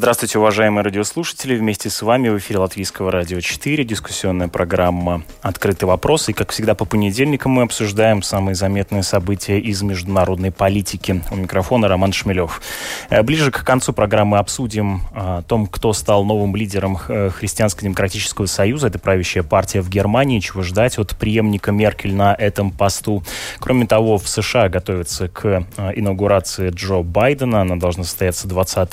Здравствуйте, 0.00 0.38
уважаемые 0.38 0.82
радиослушатели. 0.82 1.54
Вместе 1.54 1.90
с 1.90 2.00
вами 2.00 2.30
в 2.30 2.38
эфире 2.38 2.60
Латвийского 2.60 3.12
радио 3.12 3.38
4, 3.38 3.84
дискуссионная 3.84 4.48
программа 4.48 5.24
«Открытый 5.42 5.86
вопрос». 5.86 6.30
И, 6.30 6.32
как 6.32 6.52
всегда, 6.52 6.74
по 6.74 6.86
понедельникам 6.86 7.52
мы 7.52 7.64
обсуждаем 7.64 8.22
самые 8.22 8.54
заметные 8.54 9.02
события 9.02 9.58
из 9.58 9.82
международной 9.82 10.52
политики. 10.52 11.22
У 11.30 11.36
микрофона 11.36 11.86
Роман 11.86 12.14
Шмелев. 12.14 12.62
Э, 13.10 13.22
ближе 13.22 13.50
к 13.50 13.62
концу 13.62 13.92
программы 13.92 14.38
обсудим 14.38 15.02
э, 15.12 15.18
о 15.18 15.42
том, 15.42 15.66
кто 15.66 15.92
стал 15.92 16.24
новым 16.24 16.56
лидером 16.56 16.96
э, 17.06 17.28
Христианско-демократического 17.28 18.46
союза. 18.46 18.86
Это 18.86 18.98
правящая 18.98 19.42
партия 19.42 19.82
в 19.82 19.90
Германии. 19.90 20.40
Чего 20.40 20.62
ждать 20.62 20.98
от 20.98 21.14
преемника 21.18 21.72
Меркель 21.72 22.14
на 22.14 22.34
этом 22.34 22.70
посту. 22.70 23.22
Кроме 23.58 23.86
того, 23.86 24.16
в 24.16 24.26
США 24.26 24.70
готовится 24.70 25.28
к 25.28 25.66
инаугурации 25.94 26.70
Джо 26.70 27.02
Байдена. 27.02 27.60
Она 27.60 27.76
должна 27.76 28.04
состояться 28.04 28.48
20 28.48 28.90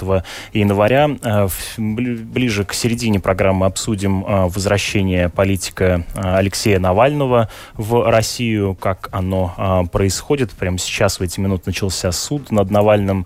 января 0.52 0.96
января. 0.97 1.17
Э, 1.23 1.47
ближе 1.77 2.66
к 2.66 2.73
середине 2.73 3.19
программы 3.19 3.66
обсудим 3.66 4.25
э, 4.25 4.47
возвращение 4.47 5.30
политика 5.30 6.03
э, 6.16 6.35
Алексея 6.35 6.80
Навального 6.80 7.49
в 7.75 8.09
Россию, 8.09 8.75
как 8.75 9.09
оно 9.11 9.88
происходит. 9.91 10.52
Прямо 10.52 10.77
сейчас 10.77 11.19
в 11.19 11.23
эти 11.23 11.39
минуты 11.39 11.63
начался 11.67 12.11
суд 12.11 12.52
над 12.52 12.69
Навальным 12.72 13.25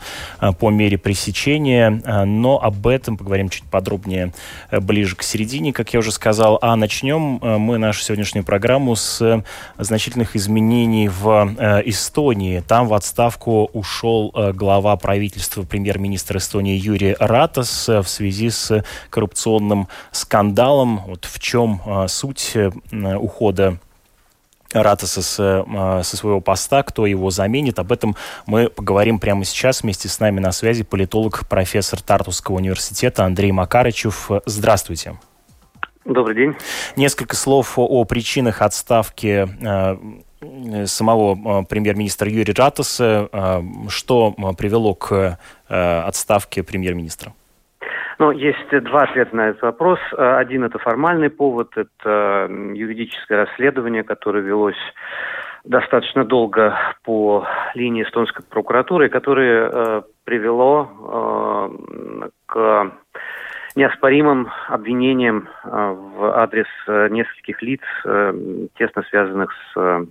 по 0.59 0.69
мере 0.69 0.97
пресечения, 0.97 2.01
но 2.25 2.61
об 2.61 2.87
этом 2.87 3.17
поговорим 3.17 3.49
чуть 3.49 3.63
подробнее 3.63 4.33
ближе 4.71 5.15
к 5.15 5.23
середине, 5.23 5.73
как 5.73 5.93
я 5.93 5.99
уже 5.99 6.11
сказал. 6.11 6.57
А 6.61 6.75
начнем 6.75 7.39
мы 7.41 7.77
нашу 7.77 8.01
сегодняшнюю 8.01 8.43
программу 8.43 8.95
с 8.95 9.43
значительных 9.77 10.35
изменений 10.35 11.09
в 11.09 11.81
Эстонии. 11.85 12.63
Там 12.67 12.87
в 12.87 12.93
отставку 12.93 13.69
ушел 13.73 14.33
глава 14.53 14.95
правительства, 14.97 15.63
премьер-министр 15.63 16.37
Эстонии 16.37 16.77
Юрий 16.77 17.15
Рат. 17.19 17.57
Ратос 17.61 17.87
в 17.87 18.07
связи 18.07 18.49
с 18.49 18.83
коррупционным 19.09 19.87
скандалом. 20.11 21.03
Вот 21.05 21.25
в 21.25 21.39
чем 21.39 21.81
а, 21.85 22.07
суть 22.07 22.51
э, 22.55 22.71
ухода 23.15 23.77
Ратоса 24.73 25.21
с, 25.21 25.37
а, 25.39 26.01
со 26.03 26.17
своего 26.17 26.41
поста, 26.41 26.81
кто 26.83 27.05
его 27.05 27.29
заменит. 27.29 27.77
Об 27.79 27.91
этом 27.91 28.15
мы 28.47 28.69
поговорим 28.69 29.19
прямо 29.19 29.45
сейчас. 29.45 29.83
Вместе 29.83 30.09
с 30.09 30.19
нами 30.19 30.39
на 30.39 30.51
связи 30.51 30.83
политолог, 30.83 31.47
профессор 31.47 32.01
Тартусского 32.01 32.55
университета 32.55 33.25
Андрей 33.25 33.51
Макарычев. 33.51 34.31
Здравствуйте. 34.45 35.19
Добрый 36.03 36.35
день. 36.35 36.55
Несколько 36.95 37.35
слов 37.35 37.73
о 37.77 38.03
причинах 38.05 38.63
отставки 38.63 39.47
а, 39.63 39.99
самого 40.87 41.63
премьер-министра 41.63 42.27
Юрия 42.27 42.53
Ратоса. 42.53 43.29
Что 43.87 44.31
привело 44.57 44.95
к 44.95 45.37
отставке 45.67 46.63
премьер-министра? 46.63 47.35
Ну, 48.21 48.29
есть 48.29 48.69
два 48.69 49.01
ответа 49.01 49.35
на 49.35 49.49
этот 49.49 49.63
вопрос. 49.63 49.97
Э, 50.15 50.35
один– 50.35 50.63
это 50.65 50.77
формальный 50.77 51.31
повод, 51.31 51.75
это 51.75 52.47
юридическое 52.47 53.47
расследование, 53.47 54.03
которое 54.03 54.43
велось 54.43 54.77
достаточно 55.63 56.23
долго 56.23 56.77
по 57.03 57.47
линии 57.73 58.03
эстонской 58.03 58.45
прокуратуры, 58.45 59.09
которое 59.09 59.67
э, 59.67 60.01
привело 60.23 61.71
э, 62.21 62.29
к 62.45 62.91
неоспоримым 63.75 64.51
обвинениям 64.67 65.49
э, 65.63 65.69
в 65.71 66.23
адрес 66.37 66.67
э, 66.87 67.07
нескольких 67.09 67.59
лиц, 67.63 67.81
э, 68.05 68.67
тесно 68.77 69.01
связанных 69.09 69.51
с 69.73 70.07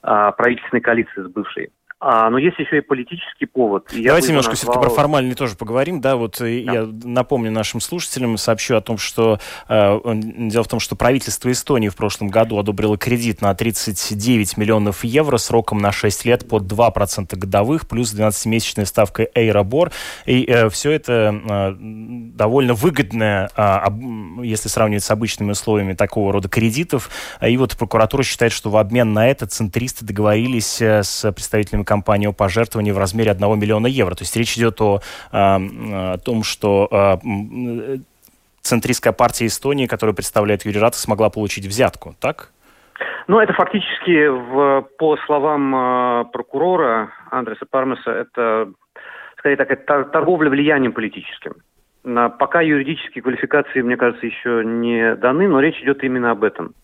правительственной 0.00 0.80
коалицией 0.80 1.28
с 1.28 1.30
бывшей. 1.30 1.70
А, 2.04 2.30
но 2.30 2.38
есть 2.38 2.58
еще 2.58 2.78
и 2.78 2.80
политический 2.80 3.46
повод. 3.46 3.92
И 3.92 4.02
Давайте 4.02 4.30
немножко 4.30 4.50
назвал... 4.50 4.72
все-таки 4.72 4.88
про 4.88 4.92
формальный 4.92 5.36
тоже 5.36 5.54
поговорим. 5.54 6.00
Да, 6.00 6.16
вот 6.16 6.38
да. 6.40 6.48
я 6.48 6.84
напомню 6.84 7.52
нашим 7.52 7.80
слушателям, 7.80 8.36
сообщу 8.38 8.74
о 8.74 8.80
том, 8.80 8.98
что 8.98 9.38
э, 9.68 10.00
дело 10.04 10.64
в 10.64 10.68
том, 10.68 10.80
что 10.80 10.96
правительство 10.96 11.52
Эстонии 11.52 11.88
в 11.88 11.94
прошлом 11.94 12.26
году 12.26 12.58
одобрило 12.58 12.98
кредит 12.98 13.40
на 13.40 13.54
39 13.54 14.56
миллионов 14.56 15.04
евро 15.04 15.36
сроком 15.36 15.78
на 15.78 15.92
6 15.92 16.24
лет 16.24 16.48
под 16.48 16.64
2% 16.64 17.36
годовых, 17.36 17.86
плюс 17.86 18.12
12-месячная 18.12 18.84
ставка 18.84 19.28
Эйробор. 19.36 19.92
И 20.26 20.44
э, 20.44 20.70
все 20.70 20.90
это 20.90 21.40
э, 21.48 21.76
довольно 21.78 22.74
выгодное, 22.74 23.48
э, 23.56 23.78
если 24.42 24.68
сравнивать 24.68 25.04
с 25.04 25.10
обычными 25.12 25.52
условиями 25.52 25.92
такого 25.92 26.32
рода 26.32 26.48
кредитов. 26.48 27.10
И 27.40 27.56
вот 27.56 27.76
прокуратура 27.78 28.24
считает, 28.24 28.50
что 28.50 28.70
в 28.70 28.76
обмен 28.76 29.12
на 29.12 29.28
это 29.28 29.46
центристы 29.46 30.04
договорились 30.04 30.82
э, 30.82 31.04
с 31.04 31.30
представителями 31.30 31.84
компании 31.94 32.28
о 32.28 32.32
пожертвовании 32.32 32.92
в 32.92 32.98
размере 32.98 33.30
1 33.30 33.58
миллиона 33.58 33.86
евро. 33.86 34.14
То 34.14 34.22
есть 34.24 34.36
речь 34.36 34.56
идет 34.56 34.80
о, 34.80 35.00
о 35.32 36.18
том, 36.18 36.42
что 36.42 37.18
центристская 38.62 39.12
партия 39.12 39.46
Эстонии, 39.46 39.86
которую 39.86 40.14
представляет 40.14 40.64
Юрий 40.64 40.80
Ратов, 40.80 41.00
смогла 41.00 41.28
получить 41.28 41.66
взятку, 41.66 42.14
так? 42.20 42.52
Ну, 43.28 43.38
это 43.38 43.52
фактически, 43.52 44.28
в, 44.28 44.88
по 44.98 45.16
словам 45.26 45.74
э, 45.74 46.24
прокурора 46.32 47.10
Андреса 47.30 47.66
Пармеса, 47.70 48.10
это, 48.10 48.68
скорее 49.38 49.56
такая 49.56 49.76
торговля 50.04 50.50
влиянием 50.50 50.92
политическим. 50.92 51.54
Пока 52.38 52.60
юридические 52.60 53.22
квалификации, 53.22 53.80
мне 53.82 53.96
кажется, 53.96 54.26
еще 54.26 54.62
не 54.64 55.14
даны, 55.16 55.46
но 55.48 55.60
речь 55.60 55.80
идет 55.82 56.02
именно 56.02 56.32
об 56.32 56.42
этом. 56.42 56.74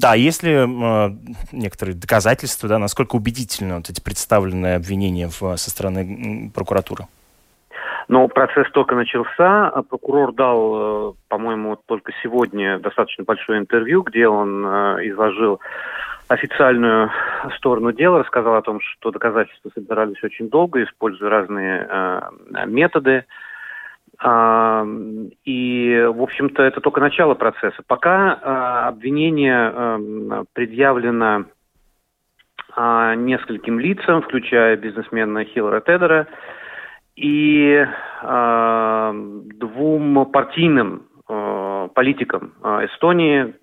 Да, 0.00 0.14
если 0.14 0.52
э, 0.52 1.10
некоторые 1.50 1.96
доказательства, 1.96 2.68
да, 2.68 2.78
насколько 2.78 3.16
убедительны 3.16 3.76
вот 3.76 3.90
эти 3.90 4.00
представленные 4.00 4.76
обвинения 4.76 5.28
в, 5.28 5.56
со 5.56 5.70
стороны 5.70 6.52
прокуратуры? 6.54 7.06
Но 8.06 8.28
процесс 8.28 8.70
только 8.72 8.94
начался. 8.94 9.68
А 9.68 9.82
прокурор 9.82 10.32
дал, 10.32 11.10
э, 11.10 11.12
по-моему, 11.26 11.76
только 11.86 12.12
сегодня 12.22 12.78
достаточно 12.78 13.24
большое 13.24 13.58
интервью, 13.58 14.02
где 14.02 14.28
он 14.28 14.64
э, 14.64 15.08
изложил 15.08 15.58
официальную 16.28 17.10
сторону 17.56 17.90
дела, 17.90 18.20
рассказал 18.20 18.54
о 18.54 18.62
том, 18.62 18.80
что 18.80 19.10
доказательства 19.10 19.70
собирались 19.74 20.22
очень 20.22 20.48
долго, 20.48 20.84
используя 20.84 21.28
разные 21.28 21.88
э, 21.90 22.20
методы. 22.66 23.24
И, 24.20 26.08
в 26.12 26.22
общем-то, 26.22 26.62
это 26.62 26.80
только 26.80 27.00
начало 27.00 27.34
процесса. 27.34 27.82
Пока 27.86 28.38
а, 28.42 28.88
обвинение 28.88 30.44
предъявлено 30.54 31.44
а, 32.74 33.14
нескольким 33.14 33.78
лицам, 33.78 34.22
включая 34.22 34.76
бизнесмена 34.76 35.44
Хиллера 35.44 35.80
Тедера, 35.80 36.26
и 37.14 37.86
двум 38.22 40.26
партийным 40.32 41.08
политикам 41.26 42.54
Эстонии. 42.62 43.54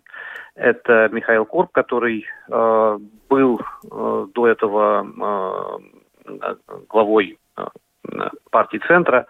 Это 0.55 1.07
Михаил 1.13 1.45
Корб, 1.45 1.71
который 1.71 2.25
был 2.49 3.61
до 3.89 4.47
этого 4.47 5.79
главой 6.89 7.37
партии 8.51 8.81
Центра, 8.87 9.27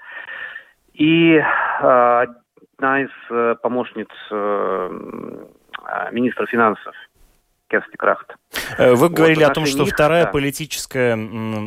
и 0.98 1.36
э, 1.36 1.42
одна 1.82 3.02
из 3.02 3.10
э, 3.30 3.56
помощниц 3.62 4.08
э, 4.32 4.90
министра 6.12 6.46
финансов 6.46 6.94
Керсти 7.70 7.98
Крахт. 7.98 8.36
Вы 8.78 9.10
говорили 9.10 9.44
вот, 9.44 9.52
о 9.52 9.54
том, 9.54 9.66
что 9.66 9.84
них, 9.84 9.94
вторая, 9.94 10.26
да. 10.26 10.32
политическая, 10.32 11.18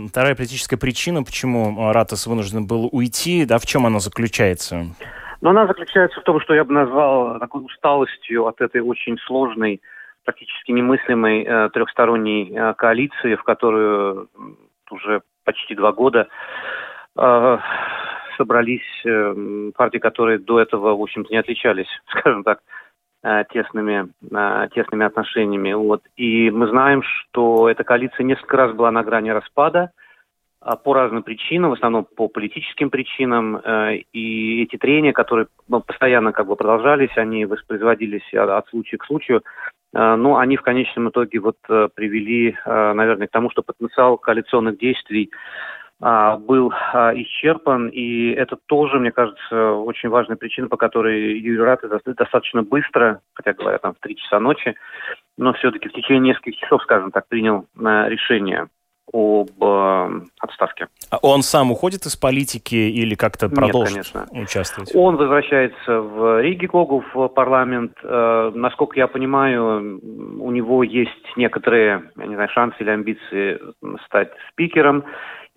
вторая 0.09 0.35
политическая 0.35 0.77
причина, 0.77 1.23
почему 1.23 1.93
Ратос 1.93 2.27
вынужден 2.27 2.67
был 2.67 2.89
уйти, 2.91 3.45
да, 3.45 3.59
в 3.59 3.67
чем 3.67 3.85
она 3.85 3.99
заключается? 3.99 4.87
Но 5.41 5.51
она 5.51 5.67
заключается 5.67 6.21
в 6.21 6.25
том, 6.25 6.41
что 6.41 6.55
я 6.55 6.65
бы 6.65 6.73
назвал 6.73 7.39
такой 7.39 7.65
усталостью 7.65 8.47
от 8.47 8.61
этой 8.61 8.81
очень 8.81 9.19
сложной, 9.27 9.81
практически 10.25 10.73
немыслимой 10.73 11.45
э, 11.45 11.71
трехсторонней 11.71 12.53
э, 12.53 12.75
коалиции, 12.75 13.35
в 13.35 13.43
которую 13.45 14.29
уже 14.91 15.23
почти 15.45 15.75
два 15.75 15.93
года 15.93 16.29
э, 17.17 17.59
собрались 18.39 19.05
э, 19.05 19.71
партии, 19.77 19.99
которые 19.99 20.39
до 20.39 20.61
этого, 20.61 20.97
в 20.97 21.03
общем-то, 21.03 21.31
не 21.31 21.39
отличались, 21.39 21.89
скажем 22.09 22.45
так, 22.45 22.61
э, 23.23 23.45
тесными, 23.53 24.09
э, 24.31 24.69
тесными 24.75 25.05
отношениями. 25.05 25.73
Вот. 25.75 26.03
И 26.17 26.51
мы 26.51 26.69
знаем, 26.69 27.03
что 27.03 27.69
эта 27.69 27.85
коалиция 27.85 28.25
несколько 28.25 28.57
раз 28.57 28.73
была 28.73 28.91
на 28.91 29.03
грани 29.03 29.31
распада 29.31 29.91
а, 30.61 30.77
по 30.77 30.95
разным 30.95 31.23
причинам, 31.23 31.71
в 31.71 31.75
основном 31.75 32.07
по 32.17 32.29
политическим 32.29 32.91
причинам. 32.91 33.61
И 34.13 34.63
эти 34.63 34.77
трения, 34.77 35.13
которые 35.13 35.49
ну, 35.69 35.81
постоянно 35.81 36.33
как 36.33 36.47
бы 36.47 36.57
продолжались, 36.57 37.17
они 37.17 37.45
воспроизводились 37.45 38.35
от 38.35 38.69
случая 38.69 38.97
к 38.97 39.05
случаю. 39.05 39.43
но 39.93 40.37
они 40.37 40.57
в 40.57 40.63
конечном 40.63 41.11
итоге 41.11 41.39
вот 41.39 41.59
привели, 41.95 42.57
наверное, 42.67 43.29
к 43.29 43.31
тому, 43.31 43.51
что 43.51 43.63
потенциал 43.63 44.19
коалиционных 44.19 44.79
действий 44.79 45.31
был 46.01 46.71
исчерпан, 46.71 47.89
и 47.89 48.31
это 48.31 48.57
тоже, 48.67 49.01
мне 49.01 49.11
кажется, 49.11 49.73
очень 49.73 50.09
важная 50.09 50.37
причина, 50.37 50.69
по 50.69 50.77
которой 50.77 51.39
Юрий 51.41 51.61
Раты 51.61 51.89
достаточно 51.89 52.63
быстро, 52.63 53.21
хотя 53.35 53.53
говорят 53.53 53.83
там 53.83 53.95
в 53.95 53.99
три 53.99 54.15
часа 54.17 54.39
ночи, 54.39 54.77
но 55.37 55.53
все-таки 55.55 55.89
в 55.89 55.93
течение 55.93 56.35
нескольких 56.35 56.61
часов, 56.61 56.83
скажем 56.83 57.11
так, 57.11 57.27
принял 57.27 57.67
решение 57.77 58.69
об 59.13 59.51
э, 59.63 60.21
отставке. 60.41 60.89
А 61.11 61.19
он 61.23 61.43
сам 61.43 61.71
уходит 61.71 62.05
из 62.07 62.17
политики 62.17 62.75
или 62.75 63.15
как-то 63.15 63.49
продолжит 63.49 63.97
Нет, 63.97 64.07
конечно. 64.13 64.43
участвовать? 64.43 64.95
Он 64.95 65.17
возвращается 65.17 66.01
в 66.01 66.43
Риге 66.43 66.69
Когу, 66.69 67.03
в 67.15 67.29
парламент. 67.29 67.93
Э, 68.03 68.53
насколько 68.55 68.99
я 68.99 69.07
понимаю, 69.07 69.99
у 70.41 70.51
него 70.51 70.83
есть 70.83 71.37
некоторые, 71.37 72.11
я 72.17 72.27
не 72.27 72.35
знаю, 72.35 72.51
шансы 72.51 72.77
или 72.81 72.91
амбиции 72.91 73.59
стать 74.07 74.31
спикером 74.53 75.05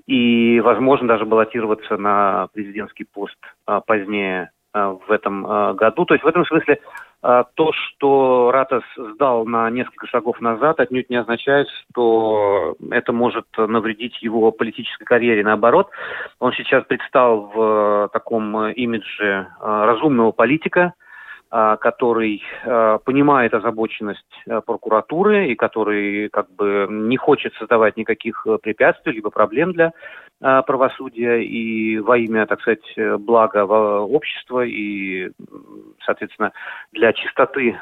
и, 0.08 0.60
возможно, 0.62 1.08
даже 1.08 1.26
баллотироваться 1.26 1.98
на 1.98 2.48
президентский 2.54 3.06
пост 3.06 3.38
э, 3.68 3.82
позднее 3.86 4.52
э, 4.74 4.98
в 5.08 5.12
этом 5.12 5.46
э, 5.46 5.74
году. 5.74 6.06
То 6.06 6.14
есть 6.14 6.24
в 6.24 6.28
этом 6.28 6.46
смысле 6.46 6.80
а, 7.24 7.44
то, 7.44 7.72
что 7.74 8.50
Ратас 8.52 8.84
сдал 8.98 9.46
на 9.46 9.70
несколько 9.70 10.08
шагов 10.08 10.42
назад, 10.42 10.80
отнюдь 10.80 11.10
не 11.10 11.18
означает, 11.18 11.68
что 11.70 12.76
это 12.90 13.14
может 13.14 13.46
навредить 13.58 14.22
его 14.24 14.52
политической 14.52 15.06
карьере. 15.06 15.44
Наоборот, 15.44 15.90
он 16.40 16.52
сейчас 16.54 16.84
предстал 16.86 17.52
в 17.54 18.10
таком 18.12 18.70
имидже 18.70 19.48
а, 19.60 19.86
разумного 19.86 20.32
политика, 20.32 20.82
а, 20.82 20.94
который 21.52 22.42
понимает 23.04 23.54
озабоченность 23.54 24.44
прокуратуры 24.66 25.50
и 25.52 25.56
который 25.56 26.30
как 26.30 26.50
бы 26.56 26.88
не 26.90 27.18
хочет 27.18 27.54
создавать 27.56 27.98
никаких 27.98 28.48
препятствий 28.64 29.12
либо 29.12 29.32
проблем 29.32 29.74
для 29.74 29.92
правосудия 30.40 31.44
и 31.44 32.00
во 32.00 32.18
имя, 32.18 32.46
так 32.46 32.62
сказать, 32.62 33.20
блага 33.20 33.66
общества 33.66 34.66
и, 34.66 35.30
соответственно, 36.06 36.54
для 36.94 37.12
чистоты 37.12 37.78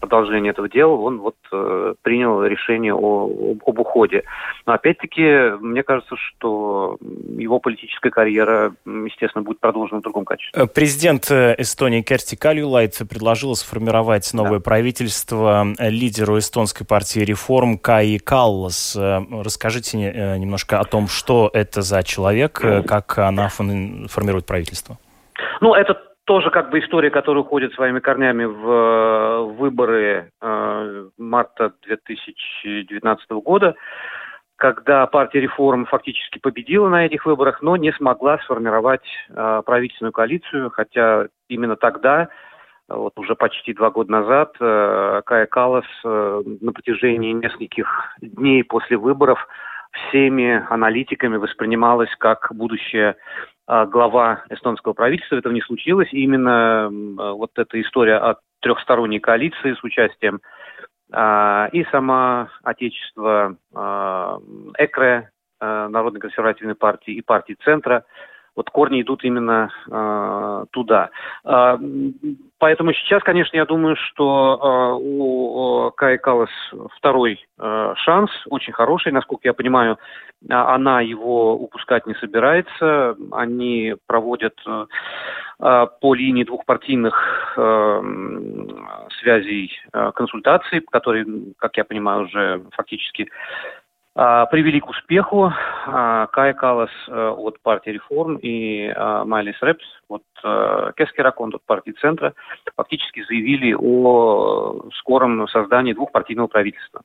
продолжения 0.00 0.50
этого 0.50 0.68
дела 0.68 0.92
он 0.92 1.18
вот 1.18 1.36
э, 1.52 1.94
принял 2.02 2.44
решение 2.44 2.94
о, 2.94 3.56
об 3.64 3.78
уходе. 3.78 4.24
Но 4.66 4.72
опять-таки, 4.72 5.56
мне 5.60 5.82
кажется, 5.82 6.16
что 6.16 6.98
его 7.36 7.58
политическая 7.58 8.10
карьера, 8.10 8.74
естественно, 8.84 9.42
будет 9.42 9.60
продолжена 9.60 10.00
в 10.00 10.02
другом 10.02 10.24
качестве. 10.24 10.62
Э, 10.62 10.66
президент 10.66 11.30
э, 11.30 11.54
Эстонии 11.58 12.02
Керсти 12.02 12.36
Калюлайт 12.36 12.96
предложила 13.08 13.54
сформировать 13.54 14.32
новое 14.32 14.58
да. 14.58 14.64
правительство 14.64 15.66
лидеру 15.78 16.38
эстонской 16.38 16.86
партии 16.86 17.20
реформ 17.20 17.78
Каи 17.78 18.18
Каллас. 18.18 18.96
Расскажите 18.96 19.96
немножко 20.38 20.80
о 20.80 20.84
том, 20.84 21.08
что 21.08 21.50
это 21.52 21.82
за 21.82 22.02
человек, 22.02 22.60
как 22.86 23.18
она 23.18 23.48
формирует 23.48 24.46
правительство. 24.46 24.98
Ну, 25.60 25.74
это 25.74 26.05
тоже 26.26 26.50
как 26.50 26.70
бы 26.70 26.80
история, 26.80 27.10
которая 27.10 27.42
уходит 27.42 27.72
своими 27.74 28.00
корнями 28.00 28.44
в 28.44 28.68
э, 28.68 29.42
выборы 29.54 30.30
э, 30.42 31.08
марта 31.16 31.72
2019 31.86 33.30
года, 33.30 33.76
когда 34.56 35.06
партия 35.06 35.40
реформ 35.40 35.86
фактически 35.86 36.40
победила 36.40 36.88
на 36.88 37.06
этих 37.06 37.26
выборах, 37.26 37.62
но 37.62 37.76
не 37.76 37.92
смогла 37.92 38.38
сформировать 38.38 39.06
э, 39.28 39.62
правительственную 39.64 40.12
коалицию, 40.12 40.70
хотя 40.70 41.28
именно 41.48 41.76
тогда, 41.76 42.28
вот 42.88 43.12
уже 43.16 43.36
почти 43.36 43.72
два 43.72 43.90
года 43.90 44.10
назад, 44.10 44.56
э, 44.58 45.22
Кая 45.24 45.46
Калас 45.46 45.86
э, 46.04 46.42
на 46.60 46.72
протяжении 46.72 47.32
нескольких 47.32 47.88
дней 48.20 48.64
после 48.64 48.96
выборов 48.96 49.46
всеми 49.92 50.64
аналитиками 50.70 51.36
воспринималась 51.36 52.14
как 52.18 52.48
будущее 52.50 53.10
а, 53.10 53.14
глава 53.66 54.44
эстонского 54.50 54.92
правительства. 54.92 55.36
Этого 55.36 55.52
не 55.52 55.60
случилось. 55.60 56.08
И 56.12 56.22
именно 56.22 56.88
вот 56.90 57.50
эта 57.56 57.80
история 57.80 58.16
о 58.16 58.36
трехсторонней 58.60 59.20
коалиции 59.20 59.74
с 59.74 59.82
участием 59.84 60.40
а, 61.12 61.68
и 61.72 61.84
сама 61.84 62.50
Отечество 62.62 63.56
а, 63.74 64.38
ЭКРЭ, 64.78 65.30
Народной 65.60 66.20
консервативной 66.20 66.74
партии, 66.74 67.14
и 67.14 67.22
партии 67.22 67.56
Центра– 67.64 68.04
вот 68.56 68.70
корни 68.70 69.02
идут 69.02 69.22
именно 69.22 69.70
э, 69.90 70.64
туда. 70.70 71.10
Э, 71.44 71.76
поэтому 72.58 72.92
сейчас, 72.94 73.22
конечно, 73.22 73.56
я 73.56 73.66
думаю, 73.66 73.96
что 73.96 74.58
э, 74.60 75.02
у 75.02 75.90
Кай 75.96 76.18
Калас 76.18 76.50
второй 76.96 77.44
э, 77.58 77.94
шанс, 77.96 78.30
очень 78.48 78.72
хороший, 78.72 79.12
насколько 79.12 79.46
я 79.46 79.54
понимаю, 79.54 79.98
она 80.48 81.00
его 81.00 81.54
упускать 81.54 82.06
не 82.06 82.14
собирается. 82.14 83.16
Они 83.32 83.94
проводят 84.06 84.54
э, 84.66 84.86
по 85.58 86.14
линии 86.14 86.44
двухпартийных 86.44 87.54
э, 87.56 88.02
связей 89.20 89.72
э, 89.92 90.12
консультаций, 90.14 90.80
которые, 90.80 91.26
как 91.58 91.76
я 91.76 91.84
понимаю, 91.84 92.24
уже 92.24 92.62
фактически 92.72 93.28
привели 94.16 94.80
к 94.80 94.88
успеху 94.88 95.52
а, 95.86 96.26
Кая 96.28 96.54
Калас 96.54 96.90
э, 97.06 97.28
от 97.28 97.60
партии 97.60 97.90
Реформ 97.90 98.36
и 98.36 98.88
а, 98.88 99.26
Майлис 99.26 99.56
Репс 99.60 99.84
от 100.08 100.22
э, 100.42 100.92
Кескеракон 100.96 101.54
от 101.54 101.62
партии 101.66 101.94
Центра 102.00 102.32
фактически 102.76 103.22
заявили 103.26 103.74
о 103.78 104.88
скором 105.00 105.46
создании 105.48 105.92
двухпартийного 105.92 106.46
правительства. 106.46 107.02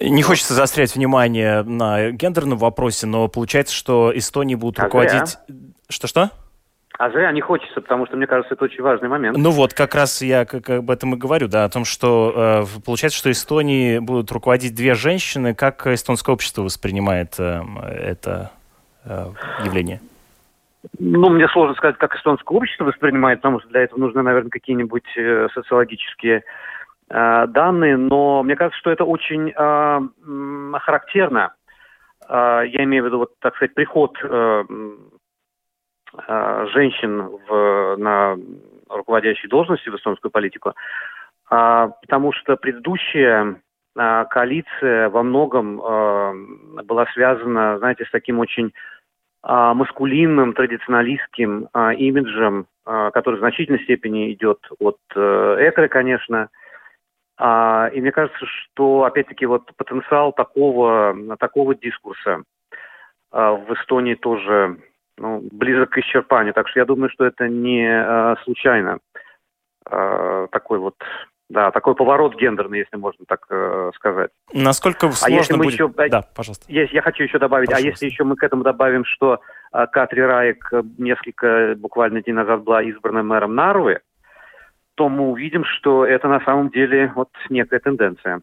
Не 0.00 0.22
хочется 0.22 0.54
заострять 0.54 0.94
внимание 0.94 1.62
на 1.62 2.10
гендерном 2.10 2.58
вопросе, 2.58 3.06
но 3.06 3.28
получается, 3.28 3.74
что 3.74 4.10
Эстонии 4.16 4.54
будут 4.54 4.78
руководить... 4.78 5.36
Что-что? 5.88 6.22
А 6.22 6.30
зря 6.98 7.30
не 7.32 7.40
хочется, 7.40 7.80
потому 7.80 8.06
что, 8.06 8.16
мне 8.16 8.26
кажется, 8.26 8.54
это 8.54 8.64
очень 8.64 8.82
важный 8.82 9.08
момент. 9.08 9.36
Ну 9.36 9.50
вот, 9.50 9.74
как 9.74 9.94
раз 9.94 10.22
я 10.22 10.44
как 10.44 10.68
об 10.70 10.90
этом 10.90 11.14
и 11.14 11.18
говорю, 11.18 11.48
да, 11.48 11.64
о 11.64 11.68
том, 11.68 11.84
что 11.84 12.64
э, 12.64 12.80
получается, 12.84 13.18
что 13.18 13.30
Эстонии 13.30 13.98
будут 13.98 14.30
руководить 14.32 14.74
две 14.74 14.94
женщины. 14.94 15.54
Как 15.54 15.86
эстонское 15.86 16.32
общество 16.32 16.62
воспринимает 16.62 17.38
э, 17.38 17.60
это 17.84 18.50
э, 19.04 19.26
явление? 19.64 20.00
Ну, 20.98 21.30
мне 21.30 21.48
сложно 21.48 21.74
сказать, 21.74 21.98
как 21.98 22.14
эстонское 22.14 22.56
общество 22.56 22.84
воспринимает, 22.84 23.40
потому 23.40 23.60
что 23.60 23.68
для 23.68 23.82
этого 23.82 23.98
нужны, 23.98 24.22
наверное, 24.22 24.50
какие-нибудь 24.50 25.16
э, 25.16 25.48
социологические 25.52 26.44
э, 27.10 27.46
данные, 27.48 27.96
но 27.96 28.42
мне 28.42 28.56
кажется, 28.56 28.78
что 28.78 28.90
это 28.90 29.04
очень 29.04 29.50
э, 29.50 30.78
характерно. 30.78 31.52
Э, 32.28 32.62
я 32.66 32.84
имею 32.84 33.02
в 33.02 33.06
виду, 33.06 33.18
вот, 33.18 33.38
так 33.40 33.54
сказать, 33.56 33.74
приход 33.74 34.16
Э, 34.22 34.64
женщин 36.72 37.38
в, 37.48 37.96
на 37.96 38.36
руководящей 38.88 39.48
должности 39.48 39.88
в 39.88 39.96
эстонскую 39.96 40.30
политику, 40.30 40.74
а, 41.48 41.88
потому 42.02 42.32
что 42.32 42.56
предыдущая 42.56 43.60
а, 43.96 44.24
коалиция 44.26 45.08
во 45.08 45.22
многом 45.22 45.80
а, 45.80 46.34
была 46.84 47.06
связана, 47.12 47.78
знаете, 47.78 48.04
с 48.04 48.10
таким 48.10 48.38
очень 48.38 48.72
а, 49.42 49.74
маскулинным, 49.74 50.54
традиционалистским 50.54 51.68
имиджем, 51.96 52.66
который 52.84 53.36
в 53.36 53.40
значительной 53.40 53.82
степени 53.82 54.32
идет 54.32 54.58
от 54.78 54.98
а, 55.14 55.56
Экры, 55.58 55.88
конечно. 55.88 56.48
И 57.38 58.00
мне 58.00 58.12
кажется, 58.12 58.46
что, 58.46 59.04
опять-таки, 59.04 59.44
вот 59.44 59.70
потенциал 59.76 60.32
такого, 60.32 61.14
такого 61.38 61.74
дискурса 61.74 62.44
в 63.30 63.74
Эстонии 63.74 64.14
тоже 64.14 64.78
ну, 65.18 65.42
близок 65.50 65.90
к 65.90 65.98
исчерпанию. 65.98 66.54
Так 66.54 66.68
что 66.68 66.80
я 66.80 66.86
думаю, 66.86 67.10
что 67.10 67.24
это 67.24 67.48
не 67.48 67.86
э, 67.86 68.36
случайно 68.44 68.98
э, 69.90 70.46
такой 70.50 70.78
вот 70.78 70.96
да, 71.48 71.70
такой 71.70 71.94
поворот 71.94 72.34
гендерный, 72.34 72.80
если 72.80 72.96
можно 72.96 73.24
так 73.24 73.46
э, 73.50 73.92
сказать. 73.94 74.30
Насколько 74.52 75.12
сложно 75.12 75.36
а 75.36 75.38
если 75.38 75.54
мы 75.54 75.64
будет... 75.64 75.74
Еще, 75.74 75.88
да, 76.08 76.22
пожалуйста. 76.34 76.64
Есть, 76.68 76.92
я 76.92 77.02
хочу 77.02 77.22
еще 77.22 77.38
добавить, 77.38 77.68
пожалуйста. 77.68 77.88
а 77.88 77.90
если 77.90 78.06
еще 78.06 78.24
мы 78.24 78.34
к 78.34 78.42
этому 78.42 78.64
добавим, 78.64 79.04
что 79.04 79.40
э, 79.72 79.86
Катри 79.92 80.22
Раек 80.22 80.72
несколько 80.98 81.74
буквально 81.76 82.20
дней 82.22 82.32
назад 82.32 82.64
была 82.64 82.82
избрана 82.82 83.22
мэром 83.22 83.54
Нарвы, 83.54 84.00
то 84.96 85.08
мы 85.08 85.28
увидим, 85.28 85.64
что 85.64 86.04
это 86.04 86.26
на 86.26 86.40
самом 86.40 86.70
деле 86.70 87.12
вот 87.14 87.28
некая 87.48 87.78
тенденция. 87.78 88.40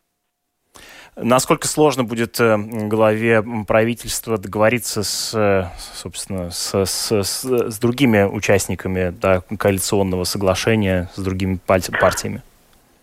Насколько 1.15 1.67
сложно 1.67 2.03
будет 2.03 2.39
э, 2.39 2.57
главе 2.57 3.43
правительства 3.67 4.37
договориться 4.37 5.03
с, 5.03 5.33
э, 5.37 5.65
собственно, 5.77 6.49
с, 6.49 6.73
с, 6.73 7.11
с, 7.11 7.43
с 7.43 7.79
другими 7.79 8.23
участниками 8.23 9.13
да, 9.21 9.41
коалиционного 9.59 10.23
соглашения, 10.23 11.09
с 11.13 11.23
другими 11.23 11.59
партиями? 11.67 12.41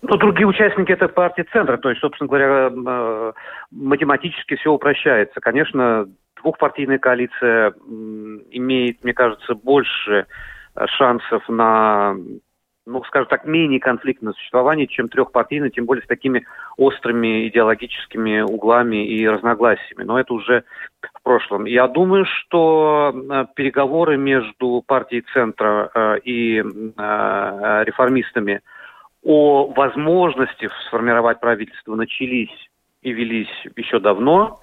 Ну, 0.01 0.17
другие 0.17 0.45
участники 0.45 0.91
это 0.91 1.07
партии 1.07 1.45
центра, 1.53 1.77
то 1.77 1.89
есть, 1.89 2.01
собственно 2.01 2.27
говоря, 2.27 2.69
э, 2.69 3.33
математически 3.71 4.55
все 4.57 4.71
упрощается. 4.71 5.39
Конечно, 5.39 6.05
двухпартийная 6.41 6.97
коалиция 6.97 7.73
имеет, 8.51 9.03
мне 9.03 9.13
кажется, 9.13 9.55
больше 9.55 10.25
шансов 10.97 11.47
на 11.47 12.15
ну, 12.85 13.03
скажем 13.03 13.27
так, 13.29 13.45
менее 13.45 13.79
конфликтное 13.79 14.33
существование, 14.33 14.87
чем 14.87 15.07
трехпартийное, 15.07 15.69
тем 15.69 15.85
более 15.85 16.03
с 16.03 16.07
такими 16.07 16.45
острыми 16.77 17.47
идеологическими 17.47 18.41
углами 18.41 19.05
и 19.05 19.27
разногласиями. 19.27 20.03
Но 20.03 20.19
это 20.19 20.33
уже 20.33 20.63
в 21.01 21.21
прошлом. 21.23 21.65
Я 21.65 21.87
думаю, 21.87 22.25
что 22.25 23.13
э, 23.13 23.45
переговоры 23.55 24.17
между 24.17 24.83
партией 24.85 25.23
Центра 25.33 25.91
э, 25.93 26.19
и 26.23 26.59
э, 26.59 26.63
реформистами 27.85 28.61
о 29.23 29.67
возможности 29.67 30.69
сформировать 30.87 31.39
правительство 31.39 31.95
начались 31.95 32.69
и 33.03 33.11
велись 33.11 33.49
еще 33.75 33.99
давно. 33.99 34.59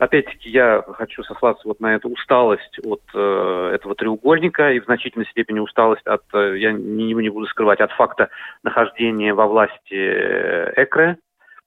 Опять-таки 0.00 0.48
я 0.48 0.82
хочу 0.94 1.22
сослаться 1.24 1.68
вот 1.68 1.78
на 1.78 1.94
эту 1.94 2.08
усталость 2.08 2.78
от 2.82 3.02
э, 3.12 3.72
этого 3.74 3.94
треугольника 3.94 4.72
и 4.72 4.80
в 4.80 4.86
значительной 4.86 5.26
степени 5.26 5.58
усталость 5.58 6.06
от, 6.06 6.22
э, 6.32 6.56
я 6.56 6.72
не, 6.72 7.12
не 7.12 7.28
буду 7.28 7.44
скрывать, 7.48 7.80
от 7.80 7.92
факта 7.92 8.30
нахождения 8.62 9.34
во 9.34 9.46
власти 9.46 9.92
э, 9.92 10.72
ЭКРЭ, 10.74 11.16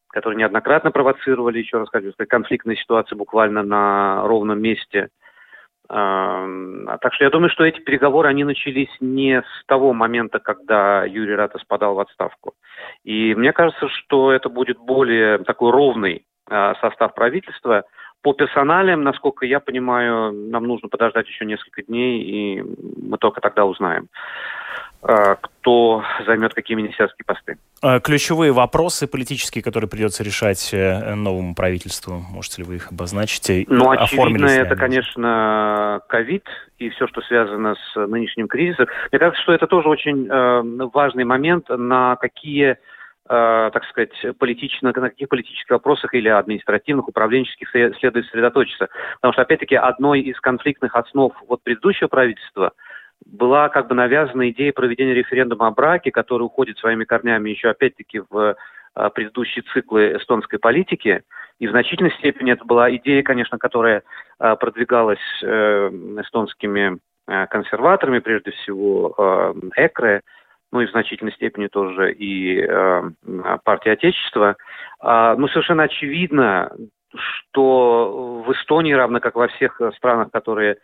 которые 0.09 0.39
неоднократно 0.39 0.89
провоцировали, 0.89 1.59
еще 1.59 1.77
раз 1.77 1.89
хочу 1.89 2.11
сказать, 2.13 2.27
конфликтные 2.27 2.75
ситуации 2.75 3.13
буквально 3.13 3.61
на 3.61 4.23
ровном 4.25 4.59
месте. 4.59 5.09
Э, 5.91 6.97
так 7.01 7.13
что 7.13 7.25
я 7.25 7.29
думаю, 7.29 7.51
что 7.51 7.65
эти 7.65 7.81
переговоры, 7.81 8.29
они 8.29 8.43
начались 8.45 8.89
не 8.99 9.43
с 9.43 9.65
того 9.67 9.93
момента, 9.93 10.39
когда 10.39 11.05
Юрий 11.05 11.35
Ратас 11.35 11.63
подал 11.65 11.93
в 11.93 11.99
отставку. 11.99 12.55
И 13.03 13.35
мне 13.35 13.53
кажется, 13.53 13.89
что 13.89 14.31
это 14.31 14.49
будет 14.49 14.79
более 14.79 15.37
такой 15.37 15.69
ровный 15.69 16.25
э, 16.49 16.73
состав 16.81 17.13
правительства– 17.13 17.83
по 18.23 18.33
персоналиям, 18.33 19.03
насколько 19.03 19.45
я 19.45 19.59
понимаю, 19.59 20.31
нам 20.31 20.63
нужно 20.63 20.87
подождать 20.87 21.27
еще 21.27 21.45
несколько 21.45 21.83
дней, 21.83 22.23
и 22.23 22.63
мы 23.01 23.17
только 23.17 23.41
тогда 23.41 23.65
узнаем, 23.65 24.07
э, 25.03 25.35
кто 25.41 26.03
займет 26.25 26.53
какие 26.53 26.77
министерские 26.77 27.25
посты. 27.25 27.57
Э, 27.83 27.99
ключевые 27.99 28.53
вопросы 28.53 29.07
политические, 29.07 29.61
которые 29.61 29.89
придется 29.89 30.23
решать 30.23 30.73
э, 30.73 31.15
новому 31.15 31.53
правительству, 31.53 32.23
можете 32.31 32.61
ли 32.61 32.67
вы 32.67 32.75
их 32.75 32.91
обозначить? 32.93 33.67
Ну, 33.67 33.91
очевидно, 33.91 34.45
это, 34.45 34.77
конечно, 34.77 36.01
ковид 36.07 36.45
и 36.79 36.89
все, 36.91 37.07
что 37.07 37.21
связано 37.23 37.75
с 37.75 38.07
нынешним 38.07 38.47
кризисом. 38.47 38.87
Мне 39.11 39.19
кажется, 39.19 39.43
что 39.43 39.51
это 39.51 39.67
тоже 39.67 39.89
очень 39.89 40.29
важный 40.91 41.25
момент, 41.25 41.65
на 41.67 42.15
какие 42.15 42.71
Э, 42.71 42.75
так 43.27 43.85
сказать, 43.85 44.11
политично, 44.37 44.91
на 44.93 44.93
каких 44.93 45.29
политических 45.29 45.71
вопросах 45.71 46.13
или 46.13 46.27
административных, 46.27 47.07
управленческих 47.07 47.69
следует 47.69 48.25
сосредоточиться. 48.25 48.89
Потому 49.15 49.33
что, 49.33 49.41
опять-таки, 49.43 49.75
одной 49.75 50.19
из 50.21 50.39
конфликтных 50.41 50.95
основ 50.95 51.33
вот 51.47 51.63
предыдущего 51.63 52.09
правительства 52.09 52.73
была 53.25 53.69
как 53.69 53.87
бы 53.87 53.95
навязана 53.95 54.49
идея 54.49 54.73
проведения 54.73 55.13
референдума 55.13 55.67
о 55.67 55.71
браке, 55.71 56.11
который 56.11 56.43
уходит 56.43 56.77
своими 56.77 57.05
корнями 57.05 57.49
еще, 57.49 57.69
опять-таки, 57.69 58.21
в 58.29 58.55
э, 58.95 59.09
предыдущие 59.15 59.63
циклы 59.73 60.17
эстонской 60.17 60.59
политики. 60.59 61.23
И 61.59 61.67
в 61.67 61.71
значительной 61.71 62.11
степени 62.11 62.51
это 62.51 62.65
была 62.65 62.93
идея, 62.95 63.23
конечно, 63.23 63.57
которая 63.57 64.03
э, 64.39 64.55
продвигалась 64.57 65.19
эстонскими 65.41 66.99
консерваторами, 67.25 68.19
прежде 68.19 68.51
всего 68.51 69.55
ЭКРЭ, 69.77 70.19
ну 70.73 70.81
и 70.81 70.87
в 70.87 70.91
значительной 70.91 71.31
степени 71.33 71.67
тоже 71.67 72.11
и 72.11 72.59
э, 72.59 73.11
партия 73.63 73.91
Отечества. 73.91 74.57
Э, 75.01 75.35
ну, 75.37 75.47
совершенно 75.47 75.83
очевидно, 75.83 76.71
что 77.15 78.43
в 78.45 78.51
Эстонии, 78.51 78.91
равно 78.93 79.19
как 79.19 79.35
во 79.35 79.47
всех 79.49 79.79
странах, 79.95 80.31
которые 80.31 80.77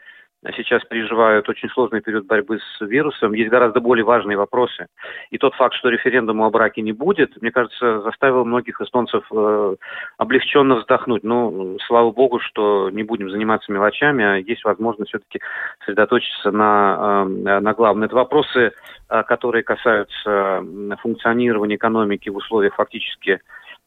сейчас 0.56 0.84
переживают 0.86 1.50
очень 1.50 1.70
сложный 1.70 2.02
период 2.02 2.26
борьбы 2.26 2.60
с 2.60 2.82
вирусом, 2.82 3.34
есть 3.34 3.50
гораздо 3.50 3.82
более 3.82 4.06
важные 4.06 4.38
вопросы. 4.38 4.88
И 5.32 5.38
тот 5.38 5.54
факт, 5.56 5.76
что 5.76 5.90
референдума 5.90 6.48
о 6.48 6.50
браке 6.50 6.82
не 6.82 6.94
будет, 6.94 7.42
мне 7.42 7.52
кажется, 7.52 8.02
заставил 8.02 8.46
многих 8.46 8.80
эстонцев 8.80 9.26
э, 9.32 9.76
облегченно 10.18 10.76
вздохнуть. 10.76 11.24
Ну, 11.24 11.78
слава 11.86 12.12
богу, 12.12 12.40
что 12.40 12.90
не 12.90 13.04
будем 13.04 13.30
заниматься 13.30 13.72
мелочами, 13.72 14.24
а 14.24 14.36
есть 14.36 14.64
возможность 14.64 15.10
все-таки 15.10 15.42
сосредоточиться 15.80 16.52
на, 16.52 17.26
э, 17.28 17.60
на 17.60 17.74
главном. 17.74 18.06
Это 18.06 18.16
вопросы, 18.16 18.72
э, 19.10 19.24
которые 19.24 19.64
касаются 19.64 20.64
функционирования 21.02 21.76
экономики 21.76 22.30
в 22.30 22.38
условиях 22.38 22.76
фактически 22.76 23.42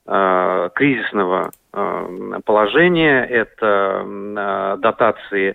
э, 0.06 0.70
кризисного 0.74 1.50
э, 1.72 2.40
положения, 2.44 3.24
это 3.24 4.04
э, 4.04 4.76
дотации 4.80 5.50
а, 5.52 5.54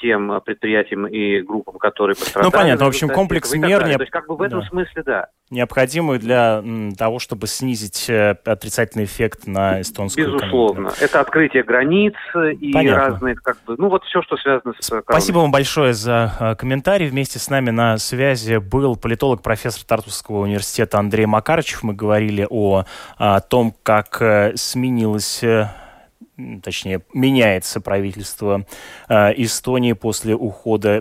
тем 0.00 0.40
предприятиям 0.44 1.06
и 1.06 1.40
группам, 1.40 1.78
которые 1.78 2.16
пострадали. 2.16 2.46
Ну, 2.46 2.58
понятно. 2.58 2.84
В 2.86 2.88
общем, 2.88 3.08
комплекс 3.08 3.54
мер... 3.54 3.82
То 3.82 4.00
есть, 4.00 4.10
как 4.10 4.26
бы 4.26 4.36
в 4.36 4.42
этом 4.42 4.60
да. 4.60 4.66
смысле, 4.66 5.02
да. 5.04 5.26
Необходимый 5.50 6.18
для 6.18 6.64
того, 6.98 7.18
чтобы 7.18 7.46
снизить 7.46 8.08
э, 8.08 8.30
отрицательный 8.44 9.04
эффект 9.04 9.46
на 9.46 9.82
эстонскую 9.82 10.26
Безусловно. 10.26 10.88
Экономику. 10.88 11.04
Это 11.04 11.20
открытие 11.20 11.62
границ 11.62 12.14
и 12.58 12.72
понятно. 12.72 13.04
разные, 13.04 13.34
как 13.36 13.58
бы, 13.64 13.76
ну, 13.78 13.88
вот 13.90 14.02
все, 14.04 14.22
что 14.22 14.36
связано 14.38 14.74
с... 14.80 15.02
Спасибо 15.02 15.38
вам 15.38 15.52
большое 15.52 15.92
за 15.92 16.32
э, 16.40 16.54
комментарий. 16.56 17.06
Вместе 17.06 17.38
с 17.38 17.48
нами 17.50 17.70
на 17.70 17.98
связи 17.98 18.56
был 18.56 18.96
политолог, 18.96 19.42
профессор 19.42 19.84
Тартусского 19.84 20.40
университета 20.40 20.98
Андрей 20.98 21.26
Макарычев. 21.26 21.82
Мы 21.82 21.92
говорили 21.92 22.46
о, 22.48 22.84
о 23.18 23.40
том, 23.40 23.74
как 23.82 24.20
э, 24.20 24.56
сменилась 24.56 25.44
точнее, 26.62 27.02
меняется 27.12 27.80
правительство 27.80 28.66
э, 29.08 29.32
Эстонии 29.36 29.92
после 29.92 30.34
ухода 30.34 31.00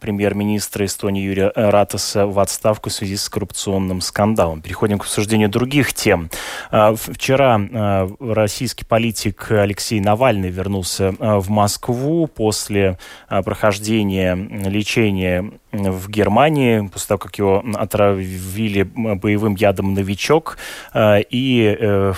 премьер-министра 0.00 0.84
Эстонии 0.84 1.22
Юрия 1.22 1.52
Ратаса 1.54 2.26
в 2.26 2.38
отставку 2.38 2.90
в 2.90 2.92
связи 2.92 3.16
с 3.16 3.28
коррупционным 3.28 4.00
скандалом. 4.00 4.62
Переходим 4.62 4.98
к 4.98 5.02
обсуждению 5.02 5.48
других 5.48 5.92
тем. 5.94 6.30
Э, 6.70 6.94
вчера 6.96 7.60
э, 7.60 8.08
российский 8.20 8.84
политик 8.84 9.50
Алексей 9.50 10.00
Навальный 10.00 10.50
вернулся 10.50 11.14
в 11.18 11.50
Москву 11.50 12.26
после 12.26 12.98
прохождения 13.28 14.34
лечения 14.34 15.50
в 15.72 16.08
Германии, 16.08 16.88
после 16.88 17.08
того, 17.08 17.18
как 17.18 17.38
его 17.38 17.64
отравили 17.74 18.82
боевым 18.82 19.54
ядом 19.54 19.94
«Новичок», 19.94 20.58
и 20.94 22.12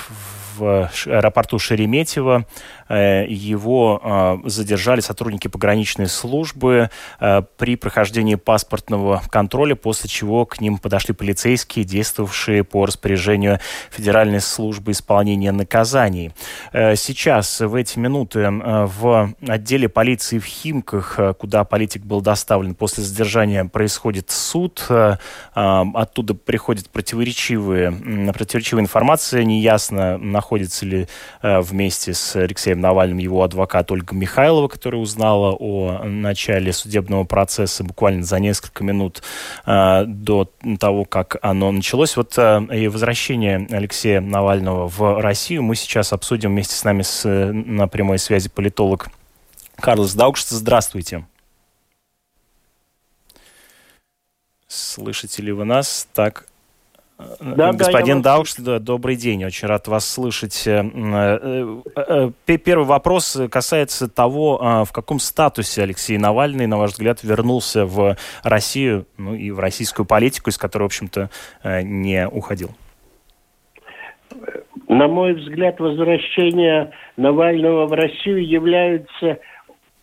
в 0.56 0.90
аэропорту 1.06 1.58
Шереметьево 1.58 2.46
его 2.94 4.00
э, 4.44 4.48
задержали 4.48 5.00
сотрудники 5.00 5.48
пограничной 5.48 6.08
службы 6.08 6.90
э, 7.20 7.42
при 7.56 7.76
прохождении 7.76 8.34
паспортного 8.34 9.22
контроля, 9.30 9.74
после 9.74 10.10
чего 10.10 10.44
к 10.44 10.60
ним 10.60 10.76
подошли 10.76 11.14
полицейские, 11.14 11.84
действовавшие 11.86 12.64
по 12.64 12.84
распоряжению 12.84 13.60
Федеральной 13.90 14.40
службы 14.40 14.92
исполнения 14.92 15.52
наказаний. 15.52 16.32
Сейчас, 16.72 17.60
в 17.60 17.74
эти 17.74 17.98
минуты, 17.98 18.48
в 18.50 19.34
отделе 19.46 19.88
полиции 19.88 20.38
в 20.38 20.44
Химках, 20.44 21.18
куда 21.38 21.64
политик 21.64 22.02
был 22.02 22.20
доставлен 22.20 22.74
после 22.74 23.04
задержания, 23.04 23.64
происходит 23.64 24.30
суд. 24.30 24.86
Оттуда 25.54 26.34
приходит 26.34 26.90
противоречивые, 26.90 28.32
противоречивая 28.32 28.82
информация. 28.82 29.44
Неясно, 29.44 30.18
находится 30.18 30.84
ли 30.84 31.08
вместе 31.42 32.12
с 32.12 32.36
Алексеем 32.36 32.81
Навальным 32.82 33.18
его 33.18 33.42
адвокат 33.42 33.90
Ольга 33.90 34.14
Михайлова, 34.14 34.68
которая 34.68 35.00
узнала 35.00 35.52
о 35.52 36.02
начале 36.04 36.72
судебного 36.72 37.24
процесса 37.24 37.84
буквально 37.84 38.24
за 38.24 38.38
несколько 38.40 38.84
минут 38.84 39.22
э, 39.64 40.04
до 40.06 40.50
того, 40.78 41.04
как 41.04 41.36
оно 41.40 41.72
началось. 41.72 42.16
Вот 42.16 42.36
э, 42.36 42.60
и 42.74 42.88
возвращение 42.88 43.66
Алексея 43.70 44.20
Навального 44.20 44.88
в 44.88 45.20
Россию 45.20 45.62
мы 45.62 45.76
сейчас 45.76 46.12
обсудим 46.12 46.50
вместе 46.50 46.74
с 46.74 46.84
нами 46.84 47.02
с, 47.02 47.26
на 47.26 47.88
прямой 47.88 48.18
связи 48.18 48.48
политолог 48.48 49.08
Карлос 49.76 50.14
Даукшт. 50.14 50.50
Здравствуйте. 50.50 51.24
Слышите 54.66 55.42
ли 55.42 55.52
вы 55.52 55.64
нас? 55.64 56.08
Так, 56.14 56.46
да, 57.40 57.72
Господин 57.72 58.22
да, 58.22 58.34
Даукш, 58.34 58.54
да, 58.56 58.78
добрый 58.78 59.16
день, 59.16 59.44
очень 59.44 59.68
рад 59.68 59.88
вас 59.88 60.08
слышать. 60.08 60.66
Э, 60.66 60.82
э, 60.84 62.30
э, 62.46 62.58
первый 62.58 62.84
вопрос 62.84 63.40
касается 63.50 64.08
того, 64.08 64.84
в 64.86 64.92
каком 64.92 65.18
статусе 65.18 65.82
Алексей 65.82 66.18
Навальный, 66.18 66.66
на 66.66 66.78
ваш 66.78 66.92
взгляд, 66.92 67.22
вернулся 67.22 67.86
в 67.86 68.16
Россию, 68.42 69.06
ну 69.18 69.34
и 69.34 69.50
в 69.50 69.58
российскую 69.58 70.06
политику, 70.06 70.50
из 70.50 70.58
которой, 70.58 70.84
в 70.84 70.86
общем-то, 70.86 71.30
не 71.82 72.28
уходил. 72.28 72.70
На 74.88 75.08
мой 75.08 75.34
взгляд, 75.34 75.80
возвращение 75.80 76.92
Навального 77.16 77.86
в 77.86 77.92
Россию 77.92 78.46
является 78.46 79.38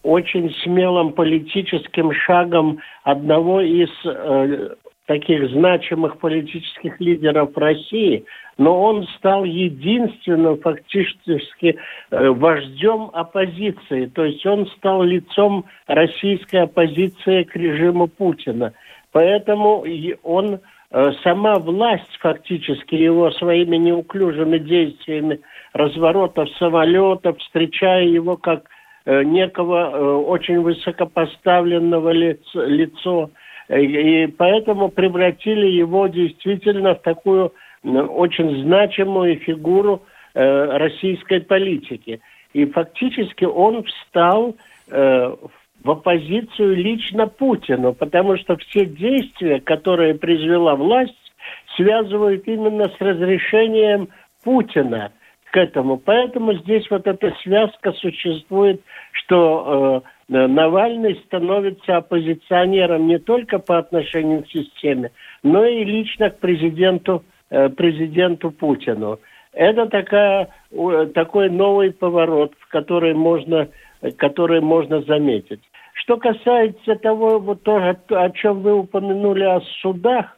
очень 0.04 0.54
смелым 0.64 1.14
политическим 1.14 2.12
шагом 2.14 2.80
одного 3.04 3.62
из 3.62 3.90
таких 5.10 5.50
значимых 5.50 6.20
политических 6.20 7.01
лидеров 7.01 7.58
России, 7.58 8.25
но 8.60 8.80
он 8.80 9.08
стал 9.18 9.44
единственным 9.44 10.60
фактически 10.62 11.80
э, 12.12 12.30
вождем 12.30 13.10
оппозиции, 13.13 14.06
то 14.06 14.24
есть 14.24 14.46
он 14.46 14.68
стал 14.78 15.01
лицом 15.01 15.66
российской 15.88 16.58
оппозиции 16.58 17.42
к 17.42 17.56
режиму 17.56 18.06
Путина. 18.08 18.74
Поэтому 19.12 19.84
он, 20.22 20.60
э, 20.92 21.12
сама 21.24 21.58
власть 21.58 22.16
фактически 22.20 22.94
его 22.94 23.32
своими 23.32 23.78
неуклюжими 23.78 24.60
действиями 24.60 25.39
разворотов 25.74 26.50
самолетов, 26.60 27.39
встречая 27.39 28.04
его 28.04 28.38
как 28.38 28.66
э, 29.06 29.24
некого 29.24 30.20
очень 30.20 30.62
высокопоставленного 30.62 32.12
лиц, 32.12 32.42
лицо, 32.54 33.32
и 33.70 34.28
поэтому 34.28 34.90
превратили 34.90 35.68
его 35.68 36.08
действительно 36.08 36.96
в 36.96 37.02
такую 37.02 37.54
очень 37.84 38.64
значимую 38.64 39.38
фигуру 39.38 40.04
российской 40.34 41.40
политики. 41.42 42.20
И 42.54 42.66
фактически 42.66 43.46
он 43.46 43.84
встал 43.84 44.56
в 44.88 45.38
в 45.84 45.92
оппозицию 45.92 46.76
лично 46.76 47.28
Путину, 47.28 47.94
потому 47.94 48.38
что 48.38 48.58
все 48.58 48.86
действия, 48.86 49.60
которые 49.60 50.16
произвела 50.16 50.76
власть, 50.76 51.14
связывают 51.76 52.48
именно 52.48 52.90
с 52.90 53.00
разрешением 53.00 54.10
Путина 54.44 55.12
к 55.52 55.58
этому. 55.58 55.98
Поэтому 55.98 56.54
здесь 56.54 56.90
вот 56.90 57.08
эта 57.08 57.34
связка 57.42 57.94
существует, 57.94 58.82
что 59.12 60.04
э, 60.06 60.10
Навальный 60.29 61.15
становится 61.25 61.98
оппозиционером 61.98 63.07
не 63.07 63.17
только 63.17 63.57
по 63.59 63.79
отношению 63.79 64.43
к 64.43 64.48
системе, 64.48 65.12
но 65.41 65.65
и 65.65 65.83
лично 65.83 66.29
к 66.29 66.39
президенту, 66.39 67.24
э, 67.50 67.69
президенту 67.69 68.51
Путину. 68.51 69.19
Это 69.53 69.88
такая, 69.88 70.50
такой 71.15 71.50
новый 71.50 71.91
поворот, 71.91 72.53
который 72.69 73.15
можно, 73.15 73.67
который 74.17 74.62
можно 74.62 75.01
заметить. 75.01 75.62
Что 75.95 76.17
касается 76.17 76.95
того, 76.95 77.39
вот 77.39 77.63
то, 77.63 77.77
о 78.09 78.29
чем 78.29 78.62
вы 78.62 78.74
упомянули 78.74 79.43
о 79.43 79.62
судах, 79.81 80.38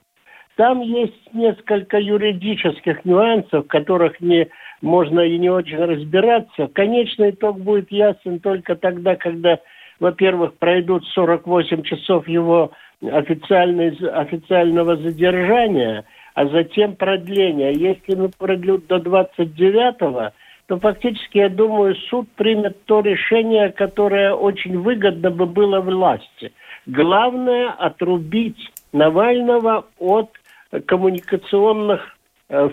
там 0.55 0.81
есть 0.81 1.33
несколько 1.33 1.97
юридических 1.97 3.03
нюансов, 3.05 3.65
в 3.65 3.67
которых 3.67 4.19
не 4.21 4.47
можно 4.81 5.19
и 5.21 5.37
не 5.37 5.49
очень 5.49 5.77
разбираться. 5.77 6.67
Конечный 6.73 7.31
итог 7.31 7.59
будет 7.59 7.91
ясен 7.91 8.39
только 8.39 8.75
тогда, 8.75 9.15
когда, 9.15 9.59
во-первых, 10.01 10.55
пройдут 10.55 11.05
48 11.13 11.83
часов 11.83 12.27
его 12.27 12.71
официального 13.01 14.97
задержания, 14.97 16.03
а 16.33 16.47
затем 16.47 16.95
продления. 16.95 17.71
Если 17.71 18.15
мы 18.15 18.29
продлют 18.29 18.87
до 18.87 18.99
29 18.99 20.33
то 20.67 20.79
фактически, 20.79 21.37
я 21.37 21.49
думаю, 21.49 21.95
суд 22.09 22.29
примет 22.35 22.85
то 22.85 23.01
решение, 23.01 23.71
которое 23.71 24.33
очень 24.33 24.79
выгодно 24.79 25.29
бы 25.29 25.45
было 25.45 25.81
власти. 25.81 26.53
Главное– 26.85 27.69
отрубить 27.77 28.71
Навального 28.93 29.85
от 29.99 30.31
коммуникационных 30.85 32.17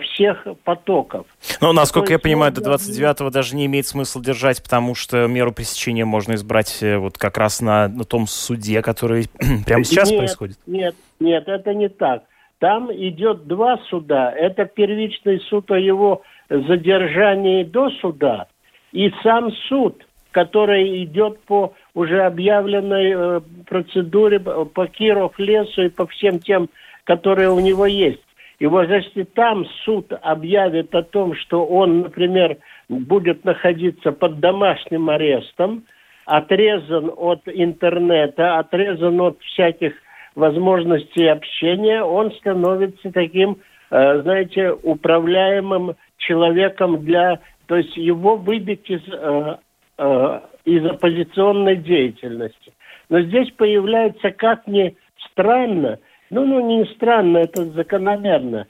всех 0.01 0.45
потоков. 0.63 1.25
Ну, 1.61 1.71
насколько 1.71 2.13
я 2.13 2.19
понимаю, 2.19 2.51
до 2.51 2.61
29-го 2.61 3.29
даже 3.29 3.55
не 3.55 3.65
имеет 3.65 3.87
смысла 3.87 4.21
держать, 4.21 4.61
потому 4.61 4.95
что 4.95 5.27
меру 5.27 5.51
пресечения 5.51 6.05
можно 6.05 6.33
избрать 6.33 6.79
э, 6.81 6.97
вот 6.97 7.17
как 7.17 7.37
раз 7.37 7.61
на, 7.61 7.87
на 7.87 8.03
том 8.03 8.27
суде, 8.27 8.81
который 8.81 9.27
прямо 9.65 9.83
сейчас 9.83 10.09
нет, 10.09 10.19
происходит. 10.19 10.57
Нет, 10.67 10.95
нет, 11.19 11.47
это 11.47 11.73
не 11.73 11.89
так. 11.89 12.23
Там 12.59 12.91
идет 12.91 13.47
два 13.47 13.77
суда. 13.89 14.31
Это 14.31 14.65
первичный 14.65 15.39
суд 15.49 15.71
о 15.71 15.79
его 15.79 16.23
задержании 16.49 17.63
до 17.63 17.89
суда 18.01 18.47
и 18.91 19.11
сам 19.23 19.51
суд, 19.69 20.05
который 20.31 21.03
идет 21.03 21.39
по 21.41 21.73
уже 21.93 22.21
объявленной 22.23 23.13
э, 23.15 23.41
процедуре 23.65 24.39
по 24.39 24.87
Киров 24.87 25.39
лесу 25.39 25.83
и 25.83 25.89
по 25.89 26.05
всем 26.07 26.39
тем, 26.39 26.69
которые 27.05 27.49
у 27.49 27.59
него 27.59 27.85
есть. 27.85 28.19
И 28.59 28.67
вот 28.67 28.89
если 28.89 29.23
там 29.23 29.65
суд 29.85 30.11
объявит 30.21 30.93
о 30.93 31.01
том, 31.01 31.33
что 31.35 31.65
он, 31.65 32.01
например, 32.01 32.57
будет 32.89 33.45
находиться 33.45 34.11
под 34.11 34.39
домашним 34.39 35.09
арестом, 35.09 35.85
отрезан 36.25 37.11
от 37.15 37.41
интернета, 37.47 38.59
отрезан 38.59 39.19
от 39.21 39.39
всяких 39.41 39.93
возможностей 40.35 41.27
общения, 41.27 42.03
он 42.03 42.31
становится 42.33 43.11
таким, 43.11 43.57
э, 43.91 44.21
знаете, 44.21 44.71
управляемым 44.83 45.95
человеком 46.17 47.03
для... 47.03 47.39
То 47.67 47.77
есть 47.77 47.95
его 47.95 48.35
выбить 48.35 48.89
из, 48.89 49.01
э, 49.07 49.57
э, 49.97 50.39
из 50.65 50.85
оппозиционной 50.85 51.77
деятельности. 51.77 52.73
Но 53.07 53.21
здесь 53.21 53.49
появляется, 53.51 54.31
как 54.31 54.67
ни 54.67 54.95
странно, 55.31 55.99
ну, 56.29 56.45
ну, 56.45 56.59
не 56.67 56.85
странно, 56.93 57.39
это 57.39 57.65
закономерно, 57.65 58.67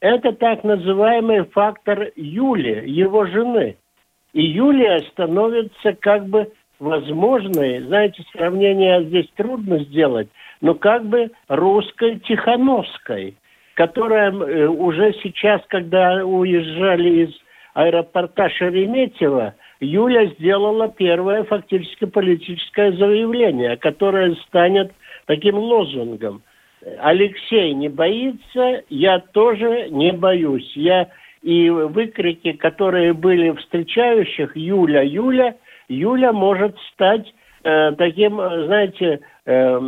это 0.00 0.32
так 0.32 0.64
называемый 0.64 1.44
фактор 1.44 2.10
Юли, 2.16 2.82
его 2.90 3.26
жены. 3.26 3.76
И 4.32 4.42
Юлия 4.42 5.00
становится 5.10 5.92
как 5.92 6.26
бы 6.26 6.50
возможной, 6.78 7.80
знаете, 7.80 8.24
сравнение 8.32 9.04
здесь 9.04 9.28
трудно 9.36 9.78
сделать, 9.84 10.28
но 10.60 10.74
как 10.74 11.04
бы 11.04 11.30
русской 11.48 12.18
Тихановской 12.20 13.36
которая 13.74 14.32
э, 14.32 14.66
уже 14.66 15.14
сейчас, 15.22 15.62
когда 15.68 16.24
уезжали 16.24 17.24
из 17.24 17.30
аэропорта 17.74 18.50
Шереметьево, 18.50 19.54
Юля 19.80 20.26
сделала 20.26 20.88
первое 20.88 21.44
фактически 21.44 22.04
политическое 22.04 22.92
заявление, 22.92 23.76
которое 23.76 24.34
станет 24.46 24.92
таким 25.26 25.56
лозунгом. 25.56 26.42
Алексей 26.98 27.72
не 27.74 27.88
боится, 27.88 28.82
я 28.88 29.20
тоже 29.20 29.88
не 29.90 30.12
боюсь. 30.12 30.70
Я 30.74 31.08
и 31.42 31.68
выкрики, 31.70 32.52
которые 32.52 33.12
были 33.12 33.50
встречающих 33.52 34.56
Юля, 34.56 35.02
Юля, 35.02 35.56
Юля 35.88 36.32
может 36.32 36.76
стать 36.92 37.32
э, 37.64 37.92
таким, 37.92 38.36
знаете, 38.36 39.20
э, 39.44 39.80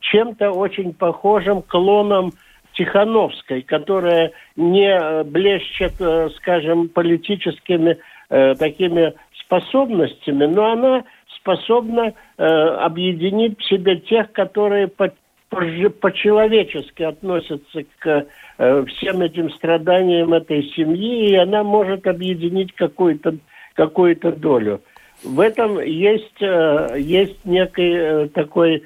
чем-то 0.00 0.50
очень 0.50 0.92
похожим 0.92 1.62
клоном 1.62 2.32
Тихановской, 2.74 3.62
которая 3.62 4.32
не 4.56 5.22
блещет, 5.24 5.94
э, 6.00 6.30
скажем, 6.36 6.88
политическими 6.88 7.98
э, 8.28 8.54
такими 8.56 9.14
способностями, 9.44 10.46
но 10.46 10.72
она 10.72 11.04
способна 11.36 12.12
э, 12.38 12.44
объединить 12.44 13.58
в 13.58 13.64
себе 13.64 13.96
тех, 13.96 14.32
которые 14.32 14.88
по, 14.88 15.12
по-человечески 15.50 17.02
относятся 17.02 17.84
к 17.98 18.26
э, 18.58 18.84
всем 18.86 19.20
этим 19.20 19.50
страданиям 19.50 20.32
этой 20.32 20.62
семьи, 20.76 21.30
и 21.30 21.34
она 21.34 21.64
может 21.64 22.06
объединить 22.06 22.72
какую-то 22.74 23.36
какую-то 23.74 24.32
долю. 24.32 24.80
В 25.24 25.40
этом 25.40 25.80
есть, 25.80 26.40
э, 26.40 26.96
есть 26.98 27.44
некий 27.44 27.92
э, 27.92 28.28
такой 28.28 28.84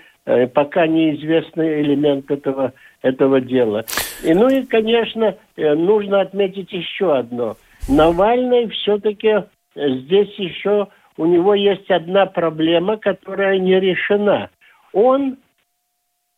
пока 0.55 0.87
неизвестный 0.87 1.83
элемент 1.83 2.31
этого 2.31 2.73
этого 3.03 3.43
дела. 3.43 3.85
И, 4.25 4.33
ну 4.33 4.49
и, 4.49 4.65
конечно, 4.65 5.37
нужно 5.59 6.23
отметить 6.23 6.73
еще 6.73 7.15
одно. 7.15 7.59
Навальный 7.91 8.71
все-таки 8.71 9.45
здесь 9.77 10.35
еще 10.39 10.89
у 11.19 11.27
него 11.27 11.53
есть 11.53 11.91
одна 11.91 12.25
проблема, 12.25 12.97
которая 12.97 13.59
не 13.59 13.79
решена. 13.79 14.49
Он 14.95 15.37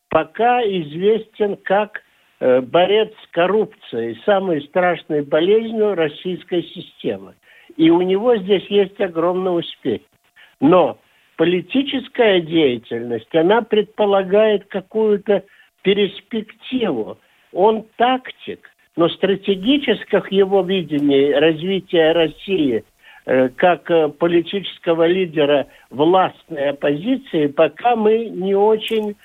пока 0.09 0.61
известен 0.61 1.57
как 1.57 2.01
э, 2.39 2.61
борец 2.61 3.11
с 3.23 3.31
коррупцией, 3.31 4.19
самой 4.25 4.61
страшной 4.63 5.21
болезнью 5.21 5.95
российской 5.95 6.63
системы. 6.63 7.35
И 7.75 7.89
у 7.89 8.01
него 8.01 8.35
здесь 8.37 8.65
есть 8.69 8.99
огромный 8.99 9.59
успех. 9.59 10.01
Но 10.59 10.97
политическая 11.35 12.41
деятельность, 12.41 13.33
она 13.35 13.61
предполагает 13.61 14.65
какую-то 14.65 15.43
перспективу. 15.83 17.17
Он 17.53 17.85
тактик, 17.95 18.69
но 18.95 19.07
стратегических 19.09 20.31
его 20.31 20.61
видений 20.63 21.33
развития 21.33 22.11
России 22.11 22.83
э, 23.25 23.49
как 23.49 23.89
э, 23.91 24.09
политического 24.09 25.05
лидера 25.07 25.67
властной 25.89 26.71
оппозиции 26.71 27.47
пока 27.47 27.95
мы 27.95 28.25
не 28.25 28.55
очень 28.55 29.15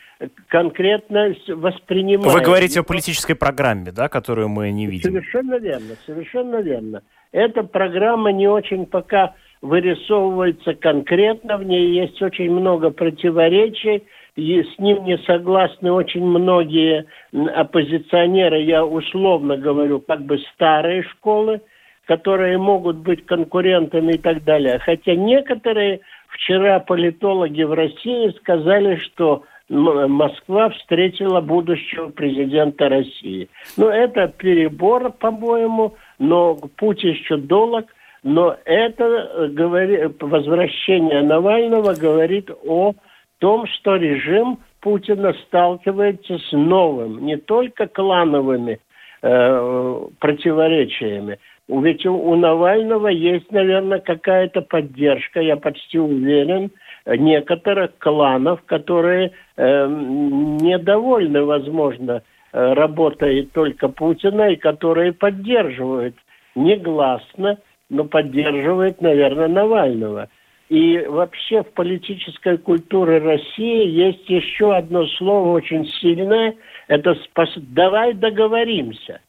конкретно 0.48 1.34
воспринимаем. 1.48 2.32
Вы 2.32 2.40
говорите 2.40 2.80
о 2.80 2.82
политической 2.82 3.34
программе, 3.34 3.92
да, 3.92 4.08
которую 4.08 4.48
мы 4.48 4.70
не 4.70 4.86
видим. 4.86 5.10
Совершенно 5.10 5.58
верно, 5.58 5.96
совершенно 6.06 6.56
верно. 6.60 7.02
Эта 7.32 7.62
программа 7.62 8.32
не 8.32 8.46
очень 8.46 8.86
пока 8.86 9.34
вырисовывается 9.62 10.74
конкретно, 10.74 11.56
в 11.56 11.64
ней 11.64 11.92
есть 11.92 12.20
очень 12.20 12.50
много 12.50 12.90
противоречий, 12.90 14.04
и 14.34 14.62
с 14.62 14.78
ним 14.78 15.04
не 15.04 15.18
согласны 15.18 15.92
очень 15.92 16.24
многие 16.24 17.06
оппозиционеры, 17.32 18.62
я 18.62 18.84
условно 18.84 19.56
говорю, 19.56 20.00
как 20.00 20.22
бы 20.22 20.38
старые 20.54 21.02
школы, 21.04 21.60
которые 22.06 22.58
могут 22.58 22.96
быть 22.96 23.24
конкурентами 23.26 24.14
и 24.14 24.18
так 24.18 24.42
далее. 24.42 24.78
Хотя 24.80 25.14
некоторые 25.14 26.00
вчера 26.28 26.80
политологи 26.80 27.62
в 27.62 27.72
России 27.72 28.34
сказали, 28.40 28.96
что 28.96 29.44
Москва 29.68 30.70
встретила 30.70 31.40
будущего 31.40 32.08
президента 32.08 32.88
России. 32.88 33.48
Ну, 33.76 33.88
это 33.88 34.28
перебор, 34.28 35.12
по-моему, 35.12 35.94
но 36.18 36.56
путь 36.76 37.02
еще 37.02 37.36
долг. 37.36 37.86
Но 38.22 38.56
это 38.64 39.04
э, 39.04 39.48
говори, 39.48 40.08
возвращение 40.20 41.22
Навального 41.22 41.94
говорит 41.94 42.50
о 42.64 42.94
том, 43.38 43.66
что 43.66 43.96
режим 43.96 44.60
Путина 44.80 45.34
сталкивается 45.46 46.38
с 46.38 46.52
новым, 46.52 47.24
не 47.24 47.36
только 47.36 47.88
клановыми 47.88 48.78
э, 49.22 50.00
противоречиями. 50.20 51.38
Ведь 51.68 52.06
у, 52.06 52.14
у 52.14 52.36
Навального 52.36 53.08
есть, 53.08 53.50
наверное, 53.50 53.98
какая-то 53.98 54.62
поддержка, 54.62 55.40
я 55.40 55.56
почти 55.56 55.98
уверен, 55.98 56.70
некоторых 57.06 57.98
кланов, 57.98 58.62
которые 58.64 59.32
э, 59.56 59.86
недовольны, 59.86 61.44
возможно, 61.44 62.22
э, 62.52 62.72
работой 62.74 63.48
только 63.52 63.88
Путина 63.88 64.50
и 64.50 64.56
которые 64.56 65.12
поддерживают 65.12 66.16
негласно, 66.54 67.58
но 67.88 68.04
поддерживают, 68.04 69.00
наверное, 69.00 69.48
Навального. 69.48 70.28
И 70.68 70.98
вообще 71.06 71.62
в 71.62 71.72
политической 71.72 72.56
культуре 72.56 73.18
России 73.18 73.86
есть 73.86 74.28
еще 74.28 74.74
одно 74.74 75.06
слово 75.06 75.52
очень 75.52 75.86
сильное. 75.86 76.54
Это 76.88 77.14
спас... 77.16 77.50
«давай 77.56 78.14
договоримся». 78.14 79.20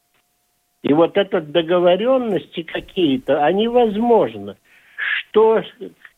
И 0.83 0.93
вот 0.93 1.17
это 1.17 1.41
договоренности 1.41 2.63
какие-то, 2.63 3.43
они 3.43 3.67
возможны. 3.67 4.55
Что, 4.95 5.63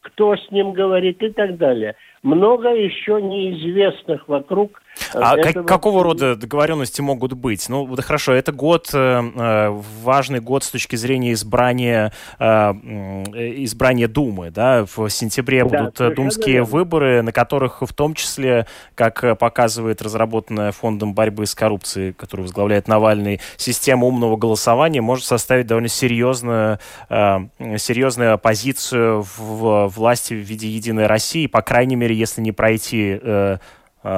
кто 0.05 0.35
с 0.35 0.51
ним 0.51 0.73
говорит 0.73 1.21
и 1.23 1.29
так 1.29 1.57
далее. 1.57 1.95
Много 2.21 2.69
еще 2.69 3.19
неизвестных 3.21 4.27
вокруг 4.27 4.81
а 5.13 5.37
как, 5.37 5.65
какого 5.65 6.03
рода 6.03 6.35
договоренности 6.35 7.01
могут 7.01 7.33
быть? 7.33 7.67
Ну, 7.69 7.87
да 7.95 8.01
хорошо, 8.01 8.33
это 8.33 8.51
год, 8.51 8.89
э, 8.93 8.97
э, 9.35 9.81
важный 10.03 10.39
год 10.39 10.63
с 10.63 10.69
точки 10.69 10.95
зрения 10.95 11.33
избрания, 11.33 12.11
э, 12.39 12.45
избрания 12.45 14.07
Думы, 14.07 14.51
да, 14.51 14.85
в 14.85 15.09
сентябре 15.09 15.65
да, 15.65 15.83
будут 15.83 16.15
думские 16.15 16.55
верно. 16.55 16.69
выборы, 16.69 17.21
на 17.21 17.31
которых 17.31 17.81
в 17.81 17.93
том 17.93 18.13
числе, 18.13 18.67
как 18.95 19.37
показывает 19.37 20.01
разработанная 20.01 20.71
фондом 20.71 21.13
борьбы 21.13 21.45
с 21.45 21.55
коррупцией, 21.55 22.13
которую 22.13 22.45
возглавляет 22.45 22.87
Навальный, 22.87 23.41
система 23.57 24.05
умного 24.05 24.37
голосования 24.37 25.01
может 25.01 25.25
составить 25.25 25.67
довольно 25.67 25.89
серьезную, 25.89 26.79
э, 27.09 27.39
серьезную 27.77 28.33
оппозицию 28.33 29.25
в 29.37 29.87
власти 29.87 30.33
в 30.33 30.37
виде 30.37 30.67
Единой 30.67 31.07
России, 31.07 31.47
по 31.47 31.61
крайней 31.61 31.95
мере, 31.95 32.15
если 32.15 32.41
не 32.41 32.51
пройти 32.51 33.19
э, 33.21 33.35
Э, 33.35 33.57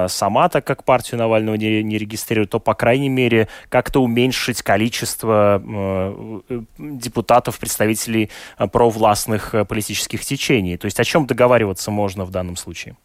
сама, 0.08 0.48
так 0.48 0.66
как 0.66 0.84
партию 0.84 1.18
Навального 1.18 1.54
не, 1.54 1.82
не 1.82 1.98
регистрирует, 1.98 2.50
то, 2.50 2.60
по 2.60 2.74
крайней 2.74 3.08
мере, 3.08 3.48
как-то 3.68 4.00
уменьшить 4.00 4.62
количество 4.62 5.62
э, 5.64 6.40
э 6.48 6.60
депутатов, 6.78 7.58
представителей 7.58 8.30
э, 8.58 8.68
провластных 8.68 9.54
политических 9.68 10.20
течений. 10.20 10.76
То 10.76 10.86
есть 10.86 11.00
о 11.00 11.04
чем 11.04 11.26
договариваться 11.26 11.90
можно 11.90 12.24
в 12.24 12.30
данном 12.30 12.56
случае? 12.56 12.96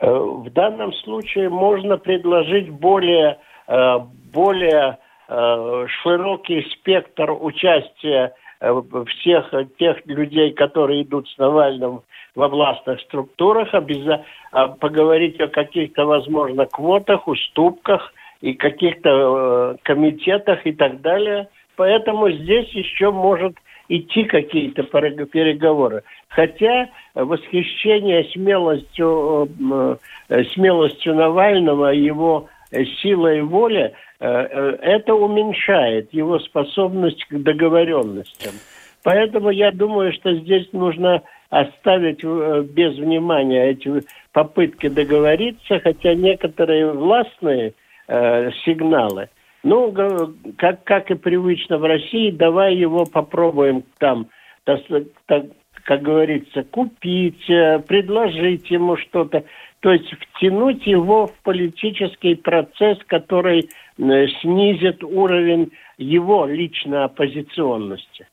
В 0.00 0.50
данном 0.50 0.92
случае 0.92 1.48
можно 1.48 1.96
предложить 1.96 2.68
более, 2.68 3.38
более 3.66 4.98
широкий 5.26 6.68
спектр 6.72 7.30
участия 7.30 8.34
всех 8.60 9.54
тех 9.78 10.04
людей, 10.06 10.52
которые 10.52 11.02
идут 11.02 11.28
с 11.28 11.38
Навальным 11.38 12.02
во 12.36 12.48
властных 12.48 13.00
структурах, 13.00 13.74
обяза... 13.74 14.24
А, 14.52 14.68
поговорить 14.68 15.40
о 15.40 15.48
каких-то, 15.48 16.06
возможно, 16.06 16.66
квотах, 16.66 17.26
уступках 17.28 18.14
и 18.40 18.54
каких-то 18.54 19.10
э, 19.10 19.76
комитетах 19.82 20.66
и 20.66 20.72
так 20.72 21.00
далее. 21.02 21.48
Поэтому 21.76 22.30
здесь 22.30 22.68
еще 22.70 23.10
может 23.10 23.56
идти 23.88 24.24
какие-то 24.24 24.82
переговоры. 24.84 26.04
Хотя 26.28 26.88
восхищение 27.14 28.24
смелостью, 28.32 29.48
э, 29.48 29.96
э, 30.30 30.44
смелостью 30.54 31.14
Навального, 31.14 31.88
его 31.88 32.48
силой 33.02 33.42
воли, 33.42 33.92
это 34.18 35.14
уменьшает 35.14 36.12
его 36.12 36.38
способность 36.40 37.24
к 37.26 37.34
договоренностям. 37.36 38.54
Поэтому 39.04 39.50
я 39.50 39.70
думаю, 39.70 40.12
что 40.14 40.34
здесь 40.34 40.66
нужно 40.72 41.22
оставить 41.50 42.20
э, 42.22 42.64
без 42.68 42.96
внимания 42.96 43.70
эти 43.70 44.02
попытки 44.32 44.88
договориться, 44.88 45.80
хотя 45.80 46.14
некоторые 46.14 46.92
властные 46.92 47.74
э, 48.08 48.50
сигналы, 48.64 49.28
ну, 49.62 49.92
как, 50.58 50.84
как 50.84 51.10
и 51.10 51.14
привычно 51.14 51.78
в 51.78 51.84
России, 51.84 52.30
давай 52.30 52.76
его 52.76 53.04
попробуем 53.04 53.82
там, 53.98 54.28
так, 54.64 54.80
так, 55.26 55.46
как 55.82 56.02
говорится, 56.02 56.62
купить, 56.64 57.48
э, 57.48 57.80
предложить 57.80 58.70
ему 58.70 58.96
что-то. 58.96 59.44
То 59.80 59.92
есть 59.92 60.12
втянуть 60.12 60.86
его 60.86 61.28
в 61.28 61.34
политический 61.42 62.34
процесс, 62.34 62.98
который 63.06 63.68
э, 63.98 64.26
снизит 64.40 65.02
уровень 65.04 65.72
его 65.96 66.46
личной 66.46 67.04
оппозиционности. 67.04 68.26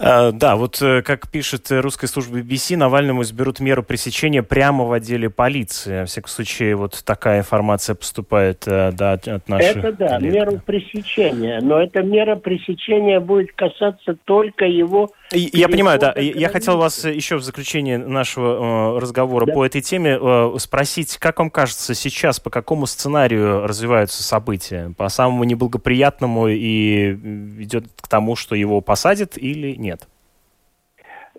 Э, 0.00 0.32
да, 0.32 0.56
вот 0.56 0.80
э, 0.80 1.02
как 1.02 1.28
пишет 1.28 1.66
русская 1.70 2.06
служба 2.06 2.38
BBC, 2.38 2.76
Навальному 2.76 3.22
изберут 3.22 3.60
меру 3.60 3.82
пресечения 3.82 4.42
прямо 4.42 4.84
в 4.84 4.92
отделе 4.92 5.28
полиции. 5.28 6.04
В 6.04 6.06
всяком 6.06 6.30
случае, 6.30 6.74
вот 6.74 7.02
такая 7.04 7.40
информация 7.40 7.94
поступает 7.94 8.64
э, 8.66 8.92
да, 8.92 9.12
от 9.12 9.48
наших 9.48 9.76
Это 9.76 9.92
да, 9.92 10.08
коллег. 10.08 10.32
меру 10.32 10.60
пресечения. 10.64 11.60
Но 11.60 11.78
эта 11.80 12.02
мера 12.02 12.36
пресечения 12.36 13.20
будет 13.20 13.52
касаться 13.52 14.16
только 14.24 14.64
его 14.64 15.10
я 15.32 15.68
понимаю, 15.68 15.98
да. 16.00 16.12
Я 16.16 16.48
хотел 16.48 16.76
вас 16.76 17.04
еще 17.04 17.36
в 17.36 17.42
заключение 17.42 17.98
нашего 17.98 18.96
э, 18.96 18.98
разговора 18.98 19.46
да. 19.46 19.52
по 19.52 19.64
этой 19.64 19.80
теме 19.80 20.18
э, 20.20 20.56
спросить, 20.58 21.18
как 21.18 21.38
вам 21.38 21.50
кажется 21.50 21.94
сейчас, 21.94 22.40
по 22.40 22.50
какому 22.50 22.86
сценарию 22.86 23.66
развиваются 23.66 24.22
события? 24.22 24.92
По 24.96 25.08
самому 25.08 25.44
неблагоприятному 25.44 26.48
и 26.48 27.12
идет 27.62 27.84
к 28.00 28.08
тому, 28.08 28.34
что 28.34 28.54
его 28.54 28.80
посадят 28.80 29.38
или 29.38 29.76
нет? 29.76 29.89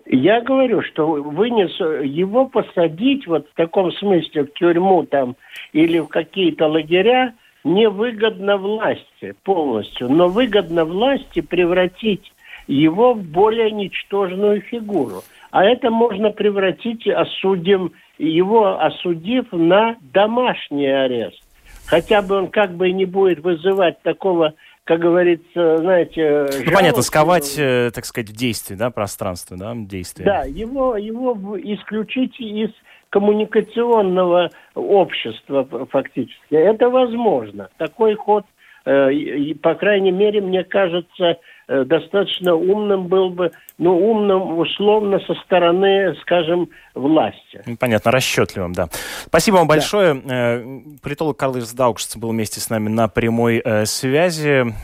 Я 0.06 0.40
говорю, 0.40 0.82
что 0.82 1.06
вынес 1.06 1.78
его 2.04 2.46
посадить 2.46 3.26
вот 3.26 3.48
в 3.48 3.54
таком 3.54 3.92
смысле 3.92 4.44
в 4.44 4.52
тюрьму 4.54 5.04
там 5.04 5.36
или 5.72 6.00
в 6.00 6.08
какие-то 6.08 6.66
лагеря 6.66 7.34
невыгодно 7.64 8.56
власти 8.56 9.34
полностью, 9.44 10.10
но 10.10 10.28
выгодно 10.28 10.84
власти 10.84 11.40
превратить 11.40 12.32
его 12.66 13.14
в 13.14 13.22
более 13.22 13.70
ничтожную 13.70 14.60
фигуру. 14.62 15.22
А 15.50 15.64
это 15.64 15.90
можно 15.90 16.30
превратить, 16.30 17.06
осудим, 17.06 17.92
его 18.18 18.80
осудив 18.80 19.52
на 19.52 19.96
домашний 20.12 20.86
арест. 20.86 21.40
Хотя 21.86 22.22
бы 22.22 22.36
он 22.36 22.48
как 22.48 22.74
бы 22.74 22.90
не 22.90 23.04
будет 23.04 23.40
вызывать 23.40 24.00
такого 24.02 24.54
как 24.84 25.00
говорится, 25.00 25.78
знаете... 25.78 26.48
Ну, 26.64 26.72
понятно, 26.72 27.02
сковать, 27.02 27.56
э, 27.56 27.90
так 27.94 28.04
сказать, 28.04 28.30
в 28.30 28.36
действии, 28.36 28.74
да, 28.74 28.90
пространство, 28.90 29.56
да, 29.56 29.72
действие. 29.74 30.26
Да, 30.26 30.42
его, 30.44 30.96
его 30.96 31.36
исключить 31.60 32.38
из 32.40 32.70
коммуникационного 33.10 34.50
общества 34.74 35.68
фактически. 35.90 36.54
Это 36.54 36.88
возможно. 36.88 37.68
Такой 37.76 38.14
ход, 38.16 38.44
э, 38.84 39.54
по 39.62 39.74
крайней 39.74 40.12
мере, 40.12 40.40
мне 40.40 40.64
кажется, 40.64 41.24
Э, 41.24 41.36
достаточно 41.68 42.54
умным 42.54 43.06
был 43.06 43.30
бы, 43.30 43.52
ну, 43.78 43.96
умным 43.96 44.58
условно 44.58 45.20
со 45.20 45.34
стороны, 45.34 46.14
скажем, 46.22 46.68
власти. 46.94 47.62
Ну, 47.66 47.76
понятно, 47.76 48.10
расчетливым, 48.10 48.72
да. 48.72 48.88
Спасибо 49.26 49.56
вам 49.56 49.68
большое. 49.68 50.14
Да. 50.14 50.34
Э, 50.34 50.80
политолог 51.02 51.36
Карл 51.36 51.54
Даукшиц 51.74 52.16
был 52.16 52.30
вместе 52.30 52.60
с 52.60 52.70
нами 52.70 52.88
на 52.88 53.08
прямой 53.08 53.62
э, 53.64 53.86
связи. 53.86 54.74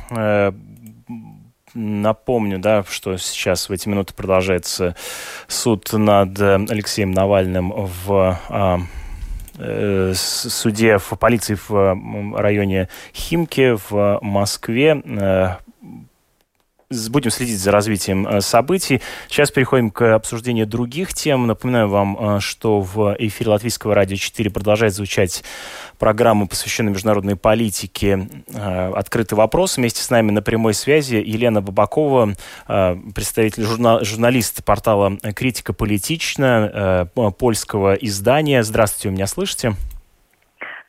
Напомню, 1.74 2.58
да, 2.58 2.82
что 2.88 3.16
сейчас 3.18 3.68
в 3.68 3.72
эти 3.72 3.88
минуты 3.88 4.14
продолжается 4.14 4.96
суд 5.46 5.92
над 5.92 6.40
Алексеем 6.40 7.12
Навальным 7.12 7.72
в 7.72 8.40
а, 8.48 8.78
суде 10.14 10.98
в 10.98 11.10
полиции 11.18 11.58
в 11.68 12.40
районе 12.40 12.88
Химки 13.14 13.76
в 13.90 14.18
Москве 14.22 15.02
будем 17.10 17.30
следить 17.30 17.60
за 17.60 17.70
развитием 17.70 18.26
э, 18.26 18.40
событий. 18.40 19.02
Сейчас 19.28 19.50
переходим 19.50 19.90
к 19.90 20.14
обсуждению 20.14 20.66
других 20.66 21.12
тем. 21.12 21.46
Напоминаю 21.46 21.88
вам, 21.88 22.16
э, 22.18 22.40
что 22.40 22.80
в 22.80 23.14
эфире 23.18 23.50
Латвийского 23.50 23.94
радио 23.94 24.16
4 24.16 24.50
продолжает 24.50 24.94
звучать 24.94 25.44
программа, 25.98 26.46
посвященная 26.46 26.94
международной 26.94 27.36
политике 27.36 28.28
э, 28.46 28.92
«Открытый 28.94 29.36
вопрос». 29.36 29.76
Вместе 29.76 30.02
с 30.02 30.08
нами 30.08 30.30
на 30.30 30.40
прямой 30.40 30.72
связи 30.72 31.16
Елена 31.16 31.60
Бабакова, 31.60 32.34
представитель 32.66 33.64
журнал, 33.64 34.02
журналист 34.04 34.64
портала 34.64 35.18
«Критика 35.34 35.72
политична», 35.72 37.10
польского 37.38 37.94
издания. 37.94 38.62
Здравствуйте, 38.62 39.08
вы 39.08 39.14
меня 39.14 39.26
слышите? 39.26 39.74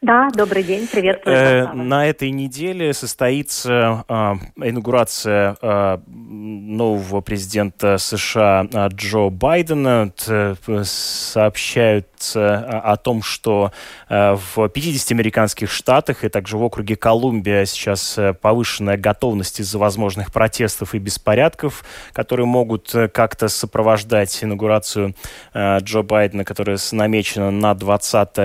Да, 0.01 0.29
добрый 0.33 0.63
день, 0.63 0.87
приветствую. 0.87 1.35
Э, 1.35 1.73
на 1.73 2.07
этой 2.07 2.31
неделе 2.31 2.93
состоится 2.93 4.05
э, 4.07 4.13
инаугурация 4.55 5.57
э, 5.61 5.97
нового 6.07 7.19
президента 7.19 7.97
США 7.97 8.65
э, 8.71 8.87
Джо 8.93 9.29
Байдена. 9.29 10.09
Т, 10.11 10.55
сообщают 10.85 12.07
о 12.35 12.97
том, 12.97 13.23
что 13.23 13.71
э, 14.09 14.37
в 14.55 14.67
50 14.69 15.11
американских 15.11 15.71
штатах 15.71 16.23
и 16.23 16.29
также 16.29 16.57
в 16.57 16.63
округе 16.63 16.95
Колумбия 16.95 17.65
сейчас 17.65 18.17
э, 18.17 18.33
повышенная 18.33 18.97
готовность 18.97 19.59
из-за 19.59 19.77
возможных 19.77 20.31
протестов 20.31 20.95
и 20.95 20.99
беспорядков, 20.99 21.83
которые 22.13 22.45
могут 22.45 22.93
э, 22.95 23.07
как-то 23.07 23.47
сопровождать 23.47 24.43
инаугурацию 24.43 25.15
Джо 25.55 26.01
Байдена, 26.01 26.43
которая 26.43 26.77
намечена 26.91 27.51
на 27.51 27.73
20 27.73 28.37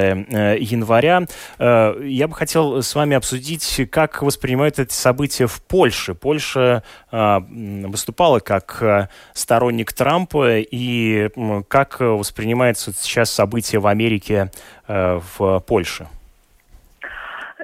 января. 0.60 1.26
Э, 1.58 1.94
я 2.04 2.28
бы 2.28 2.34
хотел 2.34 2.82
с 2.82 2.94
вами 2.94 3.16
обсудить, 3.16 3.80
как 3.90 4.22
воспринимают 4.22 4.78
эти 4.78 4.92
события 4.92 5.46
в 5.46 5.62
Польше. 5.62 6.14
Польша 6.14 6.82
э, 7.10 7.38
выступала 7.86 8.40
как 8.40 8.78
э, 8.82 9.08
сторонник 9.32 9.92
Трампа, 9.92 10.58
и 10.58 11.30
как 11.68 12.00
воспринимается 12.00 12.92
сейчас 12.92 13.30
события 13.30 13.63
в 13.72 13.86
Америке 13.86 14.50
в 14.88 15.60
Польше? 15.66 16.06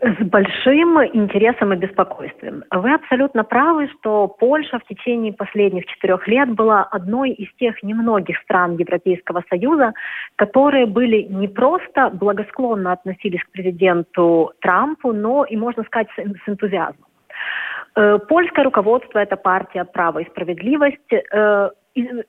С 0.03 0.25
большим 0.25 1.05
интересом 1.13 1.75
и 1.75 1.77
беспокойством. 1.77 2.65
Вы 2.71 2.95
абсолютно 2.95 3.45
правы, 3.45 3.91
что 3.99 4.29
Польша 4.29 4.79
в 4.79 4.85
течение 4.85 5.35
последних 5.35 5.85
четырех 5.85 6.27
лет 6.27 6.49
была 6.55 6.85
одной 6.85 7.33
из 7.33 7.53
тех 7.57 7.83
немногих 7.83 8.39
стран 8.39 8.77
Европейского 8.77 9.43
Союза, 9.51 9.93
которые 10.37 10.87
были 10.87 11.23
не 11.23 11.49
просто 11.49 12.09
благосклонно 12.15 12.93
относились 12.93 13.43
к 13.45 13.51
президенту 13.51 14.53
Трампу, 14.61 15.13
но 15.13 15.45
и, 15.45 15.57
можно 15.59 15.83
сказать, 15.85 16.09
с 16.17 16.49
энтузиазмом. 16.49 17.07
Э, 17.97 18.19
польское 18.27 18.65
руководство, 18.65 19.19
это 19.19 19.37
партия 19.37 19.85
«Право 19.85 20.21
и 20.21 20.29
справедливость», 20.29 21.13
э, 21.13 21.71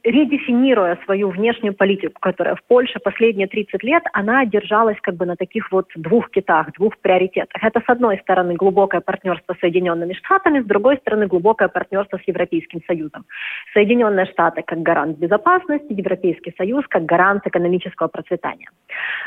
редефинируя 0.03 0.97
свою 1.05 1.29
внешнюю 1.29 1.73
политику, 1.73 2.19
которая 2.19 2.55
в 2.55 2.63
Польше 2.63 2.99
последние 2.99 3.47
30 3.47 3.83
лет, 3.83 4.03
она 4.13 4.45
держалась 4.45 4.97
как 5.01 5.15
бы 5.15 5.25
на 5.25 5.35
таких 5.35 5.71
вот 5.71 5.87
двух 5.95 6.29
китах, 6.29 6.71
двух 6.73 6.97
приоритетах. 6.97 7.63
Это, 7.63 7.79
с 7.79 7.89
одной 7.89 8.17
стороны, 8.19 8.55
глубокое 8.55 9.01
партнерство 9.01 9.53
с 9.53 9.59
Соединенными 9.59 10.13
Штатами, 10.13 10.61
с 10.61 10.65
другой 10.65 10.97
стороны, 10.97 11.27
глубокое 11.27 11.67
партнерство 11.67 12.17
с 12.17 12.27
Европейским 12.27 12.81
Союзом. 12.87 13.25
Соединенные 13.73 14.25
Штаты 14.25 14.63
как 14.65 14.81
гарант 14.81 15.17
безопасности, 15.17 15.93
Европейский 15.93 16.53
Союз 16.57 16.85
как 16.87 17.05
гарант 17.05 17.45
экономического 17.45 18.07
процветания. 18.07 18.67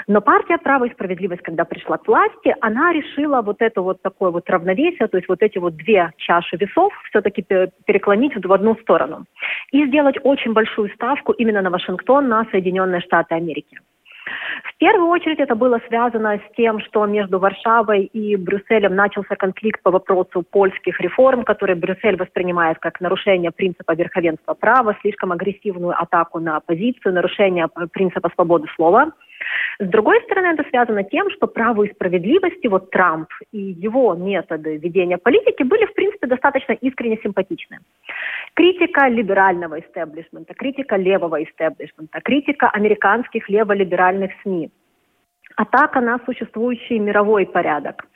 Но 0.06 0.20
партия 0.20 0.58
«Право 0.58 0.84
и 0.84 0.92
справедливость», 0.92 1.42
когда 1.42 1.64
пришла 1.64 1.98
к 1.98 2.06
власти, 2.06 2.54
она 2.60 2.92
решила 2.92 3.42
вот 3.42 3.56
это 3.60 3.80
вот 3.80 4.02
такое 4.02 4.30
вот 4.30 4.48
равновесие, 4.50 5.08
то 5.08 5.16
есть 5.16 5.28
вот 5.28 5.42
эти 5.42 5.58
вот 5.58 5.76
две 5.76 6.10
чаши 6.16 6.56
весов 6.56 6.92
все-таки 7.08 7.42
переклонить 7.86 8.34
в 8.36 8.52
одну 8.52 8.76
сторону 8.76 9.24
и 9.72 9.86
сделать 9.86 10.16
очень 10.22 10.33
большую 10.52 10.90
ставку 10.90 11.32
именно 11.32 11.62
на 11.62 11.70
Вашингтон, 11.70 12.28
на 12.28 12.44
Соединенные 12.50 13.00
Штаты 13.00 13.34
Америки. 13.34 13.78
В 14.64 14.78
первую 14.78 15.08
очередь 15.08 15.38
это 15.38 15.54
было 15.54 15.80
связано 15.88 16.38
с 16.38 16.56
тем, 16.56 16.80
что 16.80 17.04
между 17.06 17.38
Варшавой 17.38 18.04
и 18.04 18.36
Брюсселем 18.36 18.94
начался 18.94 19.36
конфликт 19.36 19.82
по 19.82 19.90
вопросу 19.90 20.42
польских 20.42 21.00
реформ, 21.00 21.44
которые 21.44 21.76
Брюссель 21.76 22.16
воспринимает 22.16 22.78
как 22.78 23.00
нарушение 23.00 23.50
принципа 23.50 23.94
верховенства 23.94 24.54
права, 24.54 24.96
слишком 25.02 25.32
агрессивную 25.32 25.94
атаку 26.00 26.40
на 26.40 26.56
оппозицию, 26.56 27.14
нарушение 27.14 27.68
принципа 27.92 28.30
свободы 28.34 28.66
слова. 28.74 29.12
С 29.78 29.86
другой 29.86 30.22
стороны, 30.22 30.46
это 30.54 30.64
связано 30.68 31.04
тем, 31.04 31.30
что 31.30 31.46
праву 31.46 31.82
и 31.82 31.92
справедливости, 31.92 32.66
вот 32.66 32.90
Трамп 32.90 33.28
и 33.52 33.58
его 33.58 34.14
методы 34.14 34.76
ведения 34.76 35.18
политики 35.18 35.62
были, 35.62 35.84
в 35.86 35.94
принципе, 35.94 36.26
достаточно 36.26 36.72
искренне 36.72 37.18
симпатичны. 37.22 37.78
Критика 38.54 39.08
либерального 39.08 39.80
истеблишмента, 39.80 40.54
критика 40.54 40.96
левого 40.96 41.42
истеблишмента, 41.42 42.20
критика 42.20 42.68
американских 42.70 43.48
леволиберальных 43.48 44.30
СМИ, 44.42 44.70
атака 45.56 46.00
на 46.00 46.18
существующий 46.24 46.98
мировой 46.98 47.46
порядок– 47.46 48.06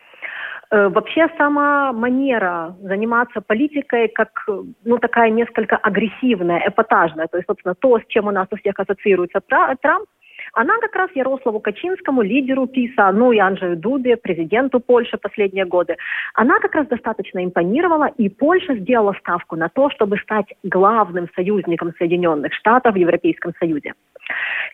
э, 0.71 0.89
Вообще 0.89 1.29
сама 1.37 1.93
манера 1.93 2.77
заниматься 2.83 3.41
политикой 3.41 4.09
как, 4.09 4.47
ну, 4.85 4.99
такая 4.99 5.31
несколько 5.31 5.77
агрессивная, 5.77 6.63
эпатажная, 6.69 7.27
то 7.27 7.39
есть, 7.39 7.47
собственно, 7.47 7.75
то, 7.75 7.99
с 7.99 8.07
чем 8.09 8.27
у 8.27 8.31
нас 8.31 8.49
у 8.51 8.57
всех 8.57 8.79
ассоциируется 8.79 9.41
Трамп, 9.41 10.07
она 10.53 10.79
как 10.79 10.95
раз 10.97 11.11
Ярославу 11.15 11.61
Качинскому, 11.61 12.23
лидеру 12.23 12.67
ПИСа, 12.67 13.11
ну 13.13 13.33
и 13.33 13.39
Анджею 13.39 13.77
Дубе, 13.77 14.17
президенту 14.17 14.81
Польши 14.81 15.19
последние 15.19 15.65
годы, 15.65 15.97
она 16.35 16.59
как 16.61 16.75
раз 16.75 16.87
достаточно 16.89 17.45
импонировала, 17.45 18.07
и 18.17 18.29
Польша 18.29 18.75
сделала 18.77 19.15
ставку 19.21 19.57
на 19.57 19.69
то, 19.69 19.91
чтобы 19.91 20.19
стать 20.19 20.55
главным 20.63 21.29
союзником 21.35 21.93
Соединенных 21.99 22.53
Штатов 22.55 22.95
в 22.95 22.99
Европейском 22.99 23.53
Союзе. 23.59 23.95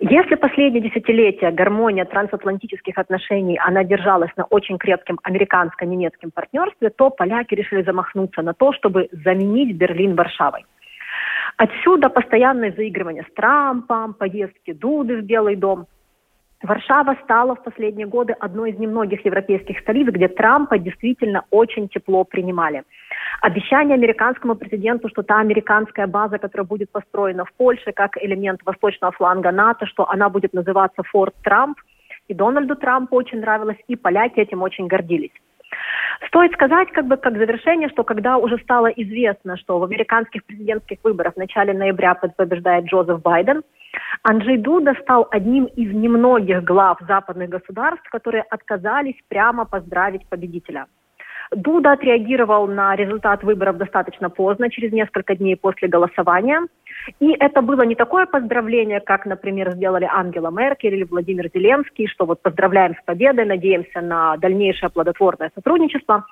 Если 0.01 0.35
последние 0.35 0.83
десятилетия 0.83 1.51
гармония 1.53 2.05
трансатлантических 2.05 2.99
отношений, 2.99 3.59
она 3.65 3.85
держалась 3.85 4.31
на 4.37 4.45
очень 4.45 4.79
крепком 4.79 5.21
американско-немецком 5.23 6.33
партнерстве, 6.33 6.91
то 6.91 7.11
поляки 7.11 7.55
решили 7.55 7.83
замахнуться 7.83 8.43
на 8.43 8.55
то, 8.55 8.73
чтобы 8.73 9.09
заменить 9.13 9.77
Берлин 9.77 10.17
Варшавой. 10.17 10.65
Отсюда 11.57 12.09
постоянное 12.09 12.73
заигрывание 12.73 13.25
с 13.31 13.35
Трампом, 13.35 14.15
поездки 14.15 14.73
Дуды 14.73 15.17
в 15.17 15.23
Белый 15.23 15.57
дом. 15.57 15.87
Варшава 16.63 17.17
стала 17.23 17.55
в 17.55 17.63
последние 17.63 18.07
годы 18.07 18.33
одной 18.33 18.71
из 18.71 18.79
немногих 18.79 19.25
европейских 19.25 19.79
столиц, 19.81 20.09
где 20.09 20.29
Трампа 20.29 20.79
действительно 20.79 21.45
очень 21.51 21.89
тепло 21.89 22.25
принимали. 22.25 22.85
Обещание 23.43 23.95
американскому 23.95 24.55
президенту, 24.55 25.09
что 25.11 25.23
та 25.23 25.41
американская 25.41 26.07
база, 26.07 26.39
которая 26.39 26.67
будет 26.67 26.91
построена 26.91 27.45
в 27.45 27.53
Польше 27.53 27.93
как 27.93 28.17
элемент 28.17 28.61
восточного 28.65 29.13
фланга 29.13 29.53
НАТО, 29.53 29.87
что 29.87 30.09
она 30.09 30.31
будет 30.31 30.55
называться 30.55 31.03
Форт 31.03 31.35
Трамп, 31.45 31.79
и 32.29 32.35
Дональду 32.35 32.75
Трампу 32.77 33.17
очень 33.17 33.41
нравилось, 33.41 33.79
и 33.87 33.95
поляки 33.95 34.41
этим 34.41 34.63
очень 34.63 34.87
гордились. 34.87 35.33
Стоит 36.29 36.53
сказать, 36.53 36.91
как 36.93 37.07
бы 37.07 37.17
как 37.17 37.37
завершение, 37.37 37.89
что 37.89 38.03
когда 38.03 38.39
уже 38.39 38.59
стало 38.59 38.89
известно, 38.89 39.57
что 39.57 39.79
в 39.79 39.85
американских 39.85 40.45
президентских 40.45 40.99
выборах 41.03 41.35
в 41.35 41.39
начале 41.39 41.73
ноября 41.73 42.15
побеждает 42.15 42.87
Джозеф 42.87 43.21
Байден, 43.23 43.63
Анджей 44.23 44.57
Дуда 44.57 44.95
стал 45.03 45.29
одним 45.31 45.67
из 45.67 45.93
немногих 45.93 46.65
глав 46.65 46.99
западных 47.07 47.51
государств, 47.51 48.09
которые 48.11 48.43
отказались 48.43 49.17
прямо 49.29 49.65
поздравить 49.65 50.27
победителя. 50.29 50.87
Дуда 51.51 51.93
отреагировал 51.93 52.67
на 52.67 52.97
результат 52.97 53.45
выборов 53.45 53.77
достаточно 53.77 54.31
поздно, 54.31 54.71
через 54.71 54.93
несколько 54.93 55.37
дней 55.37 55.57
после 55.57 55.89
голосования. 55.89 56.63
И 57.21 57.33
это 57.39 57.63
было 57.63 57.83
не 57.83 57.95
такое 57.95 58.27
поздравление, 58.27 59.01
как, 59.01 59.27
например, 59.27 59.73
сделали 59.73 60.09
Ангела 60.11 60.51
Меркель 60.51 60.95
или 60.95 61.05
Владимир 61.05 61.51
Зеленский, 61.53 62.07
что 62.07 62.25
вот 62.25 62.41
поздравляем 62.43 62.95
с 62.95 63.05
победой, 63.05 63.45
надеемся 63.45 64.01
на 64.01 64.37
дальнейшее 64.39 64.91
плодотворное 64.91 65.51
сотрудничество. 65.55 66.25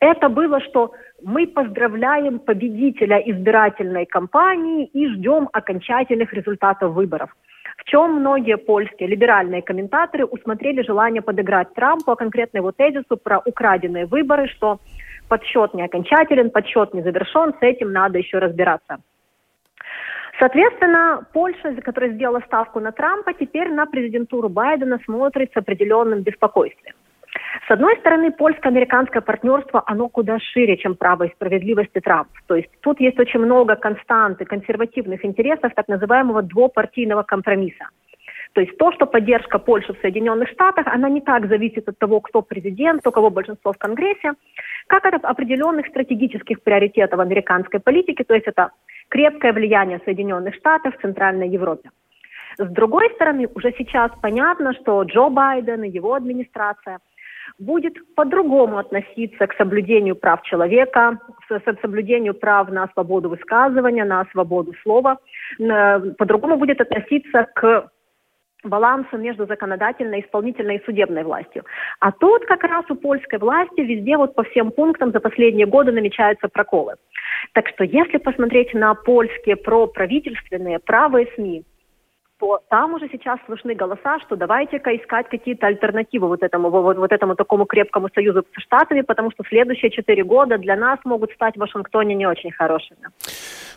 Это 0.00 0.28
было, 0.28 0.60
что 0.60 0.92
мы 1.22 1.46
поздравляем 1.46 2.40
победителя 2.40 3.18
избирательной 3.18 4.06
кампании 4.06 4.86
и 4.86 5.08
ждем 5.08 5.48
окончательных 5.52 6.32
результатов 6.32 6.92
выборов 6.92 7.34
в 7.78 7.84
чем 7.84 8.14
многие 8.14 8.56
польские 8.56 9.08
либеральные 9.08 9.62
комментаторы 9.62 10.24
усмотрели 10.24 10.82
желание 10.82 11.22
подыграть 11.22 11.72
Трампу, 11.74 12.10
а 12.10 12.16
конкретно 12.16 12.58
его 12.58 12.72
тезису 12.72 13.16
про 13.16 13.38
украденные 13.38 14.06
выборы, 14.06 14.48
что 14.48 14.80
подсчет 15.28 15.74
не 15.74 15.84
окончателен, 15.84 16.50
подсчет 16.50 16.92
не 16.92 17.02
завершен, 17.02 17.54
с 17.54 17.62
этим 17.62 17.92
надо 17.92 18.18
еще 18.18 18.38
разбираться. 18.38 18.98
Соответственно, 20.38 21.26
Польша, 21.32 21.74
которая 21.82 22.12
сделала 22.12 22.40
ставку 22.46 22.78
на 22.80 22.92
Трампа, 22.92 23.32
теперь 23.32 23.70
на 23.70 23.86
президентуру 23.86 24.48
Байдена 24.48 25.00
смотрит 25.04 25.52
с 25.52 25.56
определенным 25.56 26.22
беспокойством. 26.22 26.92
С 27.66 27.70
одной 27.70 27.96
стороны, 27.98 28.30
польско-американское 28.32 29.20
партнерство, 29.20 29.82
оно 29.86 30.08
куда 30.08 30.38
шире, 30.38 30.76
чем 30.76 30.94
право 30.94 31.24
и 31.24 31.34
справедливость 31.34 31.90
и 31.94 32.00
Трамп. 32.00 32.28
То 32.46 32.56
есть 32.56 32.70
тут 32.80 33.00
есть 33.00 33.18
очень 33.18 33.40
много 33.40 33.76
констант 33.76 34.40
и 34.40 34.44
консервативных 34.44 35.24
интересов 35.24 35.72
так 35.74 35.88
называемого 35.88 36.42
двупартийного 36.42 37.24
компромисса. 37.24 37.88
То 38.54 38.62
есть 38.62 38.76
то, 38.78 38.92
что 38.92 39.06
поддержка 39.06 39.58
Польши 39.58 39.92
в 39.92 40.00
Соединенных 40.00 40.48
Штатах, 40.48 40.86
она 40.86 41.08
не 41.08 41.20
так 41.20 41.46
зависит 41.48 41.88
от 41.88 41.98
того, 41.98 42.20
кто 42.20 42.42
президент, 42.42 43.06
у 43.06 43.10
кого 43.10 43.30
большинство 43.30 43.72
в 43.72 43.78
Конгрессе, 43.78 44.32
как 44.86 45.04
от 45.04 45.24
определенных 45.24 45.86
стратегических 45.88 46.62
приоритетов 46.62 47.20
американской 47.20 47.80
политики, 47.80 48.24
то 48.24 48.34
есть 48.34 48.46
это 48.46 48.70
крепкое 49.08 49.52
влияние 49.52 50.00
Соединенных 50.04 50.54
Штатов 50.54 50.96
в 50.96 51.00
Центральной 51.00 51.48
Европе. 51.48 51.90
С 52.58 52.68
другой 52.68 53.10
стороны, 53.14 53.48
уже 53.54 53.72
сейчас 53.78 54.10
понятно, 54.20 54.74
что 54.74 55.02
Джо 55.02 55.28
Байден 55.28 55.84
и 55.84 55.90
его 55.90 56.14
администрация 56.14 56.98
будет 57.58 57.94
по-другому 58.14 58.78
относиться 58.78 59.46
к 59.46 59.54
соблюдению 59.54 60.16
прав 60.16 60.42
человека, 60.42 61.18
к 61.48 61.80
соблюдению 61.80 62.34
прав 62.34 62.68
на 62.70 62.88
свободу 62.92 63.28
высказывания, 63.28 64.04
на 64.04 64.26
свободу 64.32 64.74
слова, 64.82 65.18
по-другому 65.58 66.56
будет 66.56 66.80
относиться 66.80 67.46
к 67.54 67.90
балансом 68.64 69.22
между 69.22 69.46
законодательной, 69.46 70.20
исполнительной 70.20 70.76
и 70.76 70.84
судебной 70.84 71.24
властью. 71.24 71.64
А 72.00 72.12
тут 72.12 72.44
как 72.46 72.64
раз 72.64 72.84
у 72.88 72.94
польской 72.94 73.38
власти 73.38 73.80
везде 73.80 74.16
вот 74.16 74.34
по 74.34 74.42
всем 74.44 74.70
пунктам 74.70 75.12
за 75.12 75.20
последние 75.20 75.66
годы 75.66 75.92
намечаются 75.92 76.48
проколы. 76.48 76.94
Так 77.52 77.68
что 77.68 77.84
если 77.84 78.18
посмотреть 78.18 78.74
на 78.74 78.94
польские 78.94 79.56
проправительственные 79.56 80.78
правые 80.80 81.28
СМИ, 81.34 81.64
то 82.38 82.60
там 82.70 82.94
уже 82.94 83.08
сейчас 83.10 83.38
слышны 83.46 83.74
голоса, 83.74 84.20
что 84.20 84.36
давайте-ка 84.36 84.96
искать 84.96 85.28
какие-то 85.28 85.66
альтернативы 85.66 86.28
вот 86.28 86.42
этому, 86.42 86.70
вот, 86.70 86.96
вот 86.96 87.12
этому 87.12 87.34
такому 87.34 87.66
крепкому 87.66 88.08
союзу 88.14 88.44
с 88.56 88.62
Штатами, 88.62 89.00
потому 89.00 89.30
что 89.32 89.44
следующие 89.48 89.90
четыре 89.90 90.24
года 90.24 90.56
для 90.58 90.76
нас 90.76 90.98
могут 91.04 91.32
стать 91.32 91.56
в 91.56 91.60
Вашингтоне 91.60 92.14
не 92.14 92.26
очень 92.26 92.52
хорошими. 92.52 93.00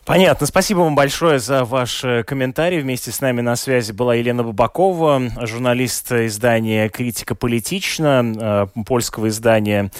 Понятно. 0.05 0.47
Спасибо 0.47 0.79
вам 0.79 0.95
большое 0.95 1.39
за 1.39 1.63
ваш 1.63 2.03
э, 2.03 2.23
комментарий. 2.23 2.79
Вместе 2.79 3.11
с 3.11 3.21
нами 3.21 3.41
на 3.41 3.55
связи 3.55 3.91
была 3.91 4.15
Елена 4.15 4.43
Бабакова, 4.43 5.21
журналист 5.41 6.11
издания 6.11 6.89
«Критика 6.89 7.35
политична», 7.35 8.67
э, 8.75 8.83
польского 8.85 9.27
издания. 9.27 9.91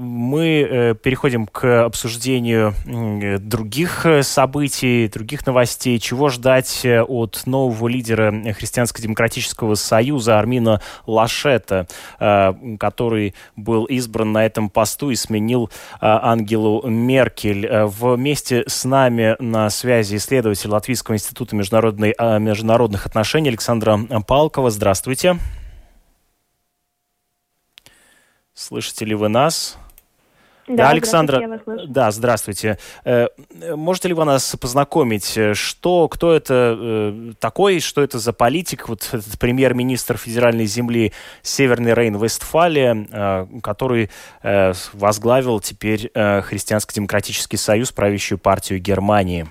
Э, 0.00 0.10
мы 0.20 0.96
переходим 1.02 1.46
к 1.46 1.84
обсуждению 1.84 2.74
других 3.40 4.06
событий, 4.22 5.08
других 5.08 5.46
новостей. 5.46 5.98
Чего 5.98 6.28
ждать 6.28 6.84
от 6.84 7.42
нового 7.46 7.88
лидера 7.88 8.32
Христианско-демократического 8.52 9.74
союза 9.74 10.38
Армина 10.38 10.80
Лашета, 11.06 11.86
который 12.18 13.34
был 13.56 13.84
избран 13.84 14.32
на 14.32 14.44
этом 14.46 14.70
посту 14.70 15.10
и 15.10 15.14
сменил 15.14 15.70
Ангелу 16.00 16.86
Меркель. 16.88 17.68
Вместе 17.84 18.64
с 18.66 18.84
нами 18.84 19.36
на 19.38 19.70
связи 19.70 20.16
исследователь 20.16 20.70
Латвийского 20.70 21.14
института 21.14 21.56
международных 21.56 23.06
отношений 23.06 23.48
Александра 23.50 23.98
Палкова. 24.26 24.70
Здравствуйте. 24.70 25.38
Слышите 28.54 29.04
ли 29.04 29.14
вы 29.14 29.28
нас? 29.28 29.78
Да, 30.70 30.84
да 30.84 30.90
Александра, 30.90 31.60
да, 31.88 32.10
здравствуйте. 32.12 32.78
Э, 33.04 33.26
можете 33.74 34.08
ли 34.08 34.14
вы 34.14 34.24
нас 34.24 34.54
познакомить, 34.60 35.36
э, 35.36 35.54
что, 35.54 36.06
кто 36.08 36.32
это 36.32 36.76
э, 36.78 37.32
такой, 37.40 37.80
что 37.80 38.02
это 38.02 38.20
за 38.20 38.32
политик, 38.32 38.88
вот 38.88 39.08
этот 39.10 39.36
премьер-министр 39.40 40.16
федеральной 40.16 40.66
земли 40.66 41.12
Северный 41.42 41.92
Рейн-Вестфалия, 41.92 43.60
который 43.60 44.10
возглавил 44.92 45.60
теперь 45.60 46.10
Христианско-демократический 46.14 47.56
союз, 47.56 47.90
правящую 47.90 48.38
партию 48.38 48.80
Германии? 48.80 49.48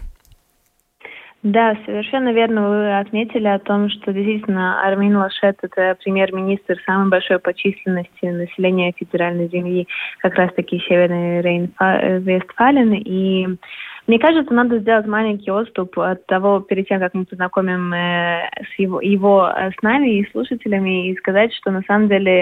Да, 1.42 1.74
совершенно 1.86 2.34
верно 2.34 2.68
вы 2.68 3.00
отметили 3.00 3.48
о 3.48 3.60
том, 3.60 3.90
что 3.90 4.12
действительно 4.12 4.86
Армин 4.86 5.16
Лашет– 5.16 5.58
это 5.62 5.96
премьер-министр 6.04 6.76
самой 6.86 7.10
большой 7.10 7.40
по 7.40 7.54
численности 7.54 8.26
населения 8.26 8.92
федеральной 8.92 9.48
земли, 9.48 9.88
как 10.18 10.36
раз-таки 10.36 10.80
Северный 10.80 11.40
Рейн-Вестфален. 11.40 12.94
И 12.94 13.48
мне 14.10 14.18
кажется, 14.18 14.52
надо 14.56 14.80
сделать 14.80 15.06
маленький 15.06 15.52
отступ 15.52 16.00
от 16.00 16.26
того, 16.26 16.62
перед 16.62 16.88
тем, 16.88 17.00
как 17.00 17.14
мы 17.14 17.26
познакомим 17.26 17.94
э, 17.94 18.50
с 18.74 18.80
его, 18.80 19.00
его 19.02 19.48
э, 19.48 19.70
с 19.70 19.84
нами 19.84 20.18
и 20.18 20.32
слушателями, 20.32 21.12
и 21.12 21.18
сказать, 21.18 21.54
что 21.54 21.70
на 21.70 21.84
самом 21.84 22.08
деле 22.08 22.42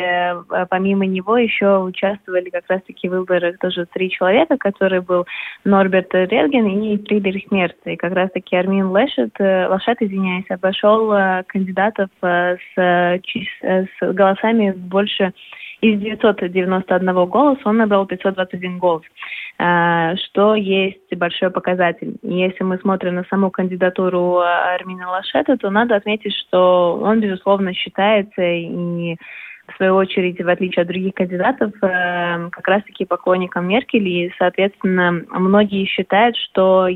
э, 0.49 0.65
помимо 0.69 1.05
него 1.05 1.37
еще 1.37 1.79
участвовали 1.79 2.49
как 2.51 2.63
раз-таки 2.69 3.09
в 3.09 3.11
выборах 3.11 3.57
тоже 3.57 3.85
три 3.93 4.09
человека, 4.09 4.55
который 4.57 5.01
был 5.01 5.25
Норберт 5.65 6.13
Рерген 6.13 6.67
и 6.67 7.05
Фридрих 7.05 7.51
Мерц. 7.51 7.75
И 7.83 7.97
как 7.97 8.13
раз-таки 8.13 8.55
Армин 8.55 8.95
Лешет, 8.95 9.37
Лашет, 9.37 10.01
извиняюсь, 10.01 10.49
обошел 10.49 11.13
кандидатов 11.47 12.09
с, 12.21 12.77
с 12.77 14.13
голосами 14.13 14.71
больше 14.71 15.33
из 15.81 15.99
991 15.99 17.25
голоса 17.25 17.61
он 17.65 17.77
набрал 17.77 18.05
521 18.05 18.79
голос, 18.79 19.03
э, 19.59 20.15
что 20.25 20.55
есть 20.55 21.15
большой 21.15 21.51
показатель. 21.51 22.17
Если 22.23 22.63
мы 22.63 22.77
смотрим 22.79 23.15
на 23.15 23.23
саму 23.25 23.51
кандидатуру 23.51 24.39
Армина 24.39 25.09
Лашета, 25.09 25.57
то 25.57 25.69
надо 25.69 25.95
отметить, 25.95 26.33
что 26.33 26.99
он, 27.01 27.19
безусловно, 27.19 27.73
считается 27.73 28.41
и 28.41 29.15
в 29.67 29.75
свою 29.75 29.95
очередь, 29.95 30.41
в 30.41 30.47
отличие 30.47 30.83
от 30.83 30.87
других 30.87 31.13
кандидатов, 31.13 31.71
э, 31.81 32.49
как 32.51 32.67
раз-таки 32.67 33.05
поклонником 33.05 33.67
Меркель. 33.67 34.07
И, 34.07 34.33
соответственно, 34.37 35.23
многие 35.29 35.85
считают, 35.85 36.37
что 36.37 36.87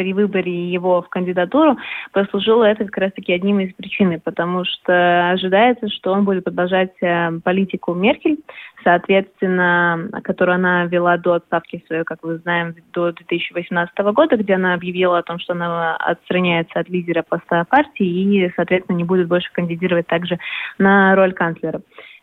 при 0.00 0.14
выборе 0.14 0.72
его 0.72 1.02
в 1.02 1.10
кандидатуру 1.10 1.76
послужило 2.12 2.64
это 2.64 2.86
как 2.86 2.96
раз-таки 2.96 3.34
одним 3.34 3.60
из 3.60 3.74
причин, 3.74 4.18
потому 4.24 4.64
что 4.64 5.28
ожидается, 5.28 5.90
что 5.90 6.12
он 6.12 6.24
будет 6.24 6.42
продолжать 6.42 6.94
э, 7.02 7.30
политику 7.44 7.92
Меркель, 7.92 8.38
соответственно, 8.82 10.08
которую 10.24 10.54
она 10.54 10.86
вела 10.86 11.18
до 11.18 11.34
отставки 11.34 11.84
своей, 11.86 12.04
как 12.04 12.20
мы 12.22 12.38
знаем, 12.38 12.74
до 12.94 13.12
2018 13.12 13.94
года, 14.14 14.38
где 14.38 14.54
она 14.54 14.72
объявила 14.72 15.18
о 15.18 15.22
том, 15.22 15.38
что 15.38 15.52
она 15.52 15.96
отстраняется 15.96 16.80
от 16.80 16.88
лидера 16.88 17.22
поста 17.22 17.64
партии 17.64 18.06
и, 18.06 18.50
соответственно, 18.56 18.96
не 18.96 19.04
будет 19.04 19.28
больше 19.28 19.52
кандидировать 19.52 20.06
также 20.06 20.38
на 20.78 21.14
роль 21.14 21.34
канцлера. 21.34 21.82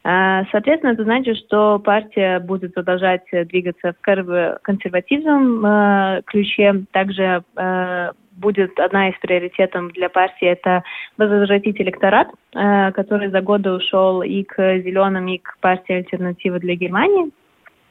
А, 0.10 0.46
соответственно, 0.54 0.92
это 0.92 1.04
значит, 1.04 1.36
что 1.36 1.80
партия 1.80 2.40
будет 2.40 2.74
продолжать 2.74 3.26
двигаться 3.30 3.94
в 4.02 4.60
консервативном 4.62 5.66
э, 5.66 6.22
ключе. 6.26 6.86
Также 6.94 7.44
э, 7.58 8.12
будет 8.32 8.80
одна 8.80 9.10
из 9.10 9.20
приоритетов 9.20 9.92
для 9.92 10.08
партии 10.08 10.48
это 10.48 10.84
возвратить 11.18 11.82
электорат, 11.82 12.30
э, 12.56 12.94
который 12.94 13.28
за 13.28 13.42
годы 13.42 13.74
ушел 13.74 14.22
и 14.22 14.44
к 14.44 14.80
зеленым, 14.80 15.28
и 15.28 15.40
к 15.40 15.58
партии 15.60 15.96
альтернативы 15.96 16.60
для 16.60 16.76
Германии. 16.76 17.30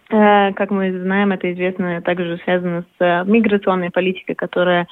Как 0.09 0.71
мы 0.71 0.99
знаем, 1.01 1.33
это 1.33 1.53
известно 1.53 2.01
также 2.01 2.39
связано 2.45 2.85
с 2.97 3.25
миграционной 3.27 3.91
политикой, 3.91 4.37
которая 4.37 4.87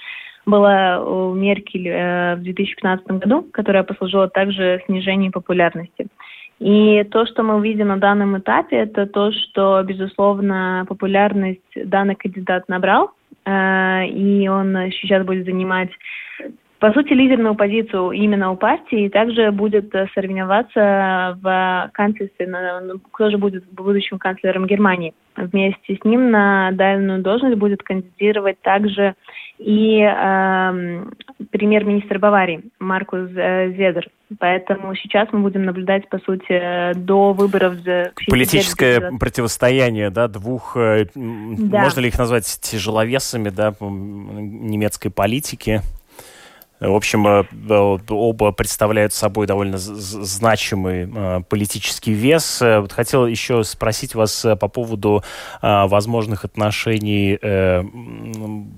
была 0.45 1.01
у 1.01 1.33
Меркель 1.35 1.89
в 2.37 2.43
2015 2.43 3.07
году, 3.07 3.47
которая 3.53 3.85
послужила 3.85 4.29
также 4.29 4.83
снижению 4.87 5.31
популярности. 5.31 6.09
И 6.61 7.05
то, 7.11 7.27
что 7.27 7.43
мы 7.43 7.61
видим 7.63 7.89
на 7.89 7.99
данном 7.99 8.39
этапе, 8.39 8.77
это 8.77 9.07
то, 9.07 9.33
что, 9.33 9.83
безусловно, 9.83 10.85
популярность 10.89 11.61
данный 11.75 12.15
кандидат 12.15 12.69
набрал, 12.69 13.11
э, 13.45 14.07
и 14.07 14.49
он 14.49 14.75
сейчас 14.93 15.27
будет 15.27 15.45
занимать 15.45 15.91
по 16.79 16.93
сути, 16.93 17.13
лидерную 17.13 17.55
позицию 17.55 18.11
именно 18.11 18.51
у 18.51 18.57
партии, 18.57 19.09
также 19.09 19.51
будет 19.53 19.93
соревноваться 20.15 21.39
в 21.41 21.91
канцлерстве, 21.95 22.49
кто 23.13 23.31
же 23.31 23.39
будет 23.39 23.65
будущим 23.71 24.19
канцлером 24.19 24.67
Германии. 24.67 25.15
Вместе 25.37 25.97
с 25.97 26.05
ним 26.05 26.31
на 26.31 26.71
данную 26.73 27.23
должность 27.23 27.57
будет 27.57 27.83
кандидировать 27.83 28.61
также 28.61 29.15
и 29.59 30.01
э, 30.01 31.05
премьер-министр 31.51 32.19
Баварии 32.19 32.65
Маркус 32.79 33.31
э, 33.35 33.73
Зедер. 33.73 34.09
Поэтому 34.39 34.95
сейчас 34.95 35.29
мы 35.33 35.41
будем 35.41 35.65
наблюдать, 35.65 36.09
по 36.09 36.19
сути, 36.19 36.95
до 36.95 37.33
выборов. 37.33 37.77
Политическое 38.29 39.13
противостояние, 39.19 40.11
да, 40.11 40.29
двух, 40.29 40.77
э, 40.77 41.07
да. 41.15 41.83
можно 41.83 42.01
ли 42.01 42.09
их 42.09 42.19
назвать 42.19 42.47
тяжеловесами, 42.63 43.49
да, 43.49 43.75
немецкой 43.81 45.11
политики? 45.11 45.83
В 46.87 46.95
общем, 46.95 47.27
э, 47.27 47.45
оба 48.09 48.53
представляют 48.53 49.13
собой 49.13 49.47
довольно 49.47 49.79
значимый 49.79 51.11
э, 51.13 51.41
политический 51.49 52.13
вес. 52.13 52.61
Э, 52.61 52.87
хотел 52.91 53.27
еще 53.27 53.65
спросить 53.65 54.15
вас 54.15 54.45
по 54.61 54.69
поводу 54.69 55.23
возможных 55.63 56.45
отношений 56.45 57.39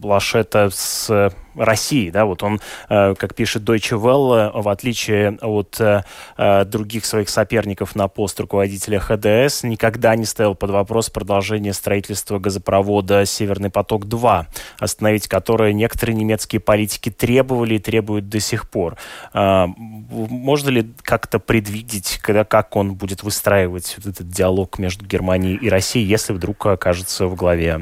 Лашета 0.02 0.70
с 0.70 1.32
России. 1.56 2.10
Да? 2.10 2.24
Вот 2.24 2.42
он, 2.42 2.60
э, 2.88 3.14
как 3.14 3.34
пишет 3.34 3.62
Deutsche 3.62 3.98
Welle, 3.98 4.60
в 4.60 4.68
отличие 4.68 5.38
от 5.40 5.80
э, 5.80 6.02
э, 6.36 6.64
других 6.64 7.04
своих 7.04 7.28
соперников 7.28 7.94
на 7.94 8.08
пост 8.08 8.38
руководителя 8.40 8.98
ХДС, 8.98 9.62
никогда 9.62 10.16
не 10.16 10.24
ставил 10.24 10.54
под 10.54 10.70
вопрос 10.70 11.10
продолжение 11.10 11.72
строительства 11.72 12.38
газопровода 12.38 13.24
«Северный 13.24 13.70
поток-2», 13.70 14.46
остановить 14.78 15.28
которое 15.28 15.72
некоторые 15.72 16.16
немецкие 16.16 16.60
политики 16.60 17.10
требовали 17.10 17.74
и 17.74 17.78
требуют 17.78 18.28
до 18.28 18.40
сих 18.40 18.68
пор. 18.70 18.96
Можно 19.32 20.70
ли 20.70 20.92
как-то 21.02 21.38
предвидеть, 21.38 22.18
когда, 22.22 22.44
как 22.44 22.76
он 22.76 22.94
будет 22.94 23.22
выстраивать 23.22 23.94
вот 23.98 24.06
этот 24.06 24.28
диалог 24.28 24.78
между 24.78 25.04
Германией 25.06 25.56
и 25.56 25.68
Россией, 25.68 26.06
если 26.06 26.32
вдруг 26.32 26.66
окажется 26.66 27.26
в 27.26 27.34
главе 27.34 27.80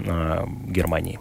Германии? 0.66 1.20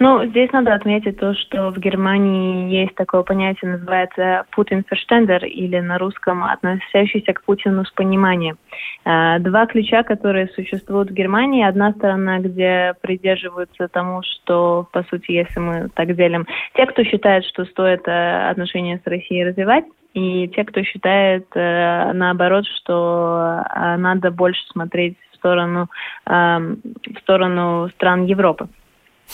Ну, 0.00 0.24
здесь 0.26 0.52
надо 0.52 0.74
отметить 0.74 1.18
то, 1.18 1.34
что 1.34 1.70
в 1.70 1.78
Германии 1.78 2.70
есть 2.72 2.94
такое 2.94 3.24
понятие, 3.24 3.72
называется 3.72 4.44
Путин 4.52 4.84
Ферштендер, 4.88 5.44
или 5.44 5.80
на 5.80 5.98
русском 5.98 6.44
относящийся 6.44 7.32
к 7.32 7.42
Путину 7.42 7.84
с 7.84 7.90
пониманием. 7.90 8.58
Э, 9.04 9.40
два 9.40 9.66
ключа, 9.66 10.04
которые 10.04 10.48
существуют 10.48 11.10
в 11.10 11.14
Германии. 11.14 11.64
Одна 11.64 11.90
сторона, 11.92 12.38
где 12.38 12.94
придерживаются 13.00 13.88
тому, 13.88 14.22
что, 14.22 14.86
по 14.92 15.02
сути, 15.02 15.32
если 15.32 15.58
мы 15.58 15.88
так 15.92 16.14
делим, 16.14 16.46
те, 16.74 16.86
кто 16.86 17.02
считает, 17.02 17.44
что 17.46 17.64
стоит 17.64 18.06
э, 18.06 18.50
отношения 18.50 19.00
с 19.04 19.06
Россией 19.08 19.46
развивать, 19.46 19.84
и 20.14 20.46
те, 20.54 20.62
кто 20.64 20.80
считает, 20.84 21.46
э, 21.54 22.12
наоборот, 22.12 22.66
что 22.66 23.64
надо 23.74 24.30
больше 24.30 24.64
смотреть 24.68 25.16
в 25.32 25.36
сторону, 25.36 25.88
эм, 26.26 26.80
в 27.14 27.18
сторону 27.20 27.88
стран 27.94 28.24
Европы. 28.26 28.68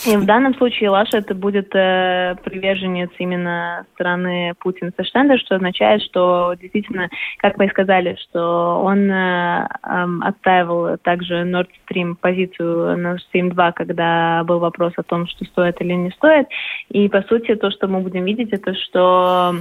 И 0.03 0.17
в 0.17 0.25
данном 0.25 0.53
случае 0.55 0.89
Лаша 0.89 1.17
это 1.17 1.33
будет 1.33 1.73
э, 1.73 2.35
приверженец 2.43 3.09
именно 3.17 3.85
страны 3.93 4.53
Путина 4.59 4.91
Саштендер, 4.95 5.39
что 5.39 5.55
означает, 5.55 6.01
что 6.03 6.53
действительно, 6.59 7.09
как 7.37 7.57
вы 7.57 7.65
и 7.65 7.69
сказали, 7.69 8.17
что 8.21 8.81
он 8.83 9.09
э, 9.09 9.67
э, 9.83 10.05
отстаивал 10.21 10.97
также 10.97 11.43
Nord 11.43 11.69
Stream 11.89 12.15
позицию 12.19 12.97
Nord 12.97 13.19
Stream 13.33 13.51
2, 13.51 13.71
когда 13.71 14.43
был 14.43 14.59
вопрос 14.59 14.93
о 14.97 15.03
том, 15.03 15.27
что 15.27 15.45
стоит 15.45 15.79
или 15.81 15.93
не 15.93 16.11
стоит. 16.11 16.47
И 16.89 17.07
по 17.07 17.21
сути 17.23 17.55
то, 17.55 17.71
что 17.71 17.87
мы 17.87 18.01
будем 18.01 18.25
видеть, 18.25 18.51
это 18.51 18.75
что 18.75 19.55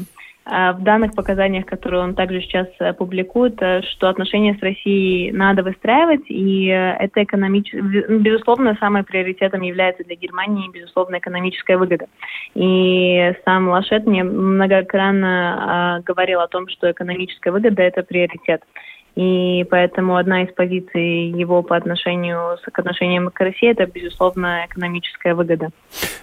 в 0.47 0.83
данных 0.83 1.15
показаниях, 1.15 1.65
которые 1.65 2.03
он 2.03 2.15
также 2.15 2.43
сейчас 2.43 2.67
э, 2.79 2.93
публикует, 2.93 3.61
э, 3.63 3.81
что 3.83 4.11
отношения 4.11 4.55
с 4.55 4.63
Россией 4.63 5.33
надо 5.33 5.63
выстраивать, 5.63 6.25
и 6.29 6.69
э, 6.69 6.97
это 6.99 7.25
экономически, 7.25 7.77
безусловно, 7.77 8.77
самым 8.79 9.05
приоритетом 9.05 9.63
является 9.63 10.05
для 10.05 10.17
Германии, 10.17 10.71
безусловно, 10.71 11.17
экономическая 11.17 11.79
выгода. 11.79 12.07
И 12.55 13.33
сам 13.47 13.69
Лашет 13.69 14.07
мне 14.07 14.23
многократно 14.23 16.03
говорил 16.05 16.41
о 16.41 16.49
том, 16.49 16.69
что 16.69 16.91
экономическая 16.91 17.51
выгода– 17.51 17.83
это 17.83 18.03
приоритет. 18.03 18.63
И 19.17 19.65
поэтому 19.71 20.17
одна 20.17 20.43
из 20.43 20.53
позиций 20.53 21.31
его 21.31 21.63
по 21.63 21.77
отношению 21.77 22.59
к 22.73 22.79
отношениям 22.79 23.31
к 23.31 23.41
России– 23.41 23.71
это, 23.71 23.87
безусловно, 23.87 24.67
экономическая 24.67 25.35
выгода. 25.35 25.71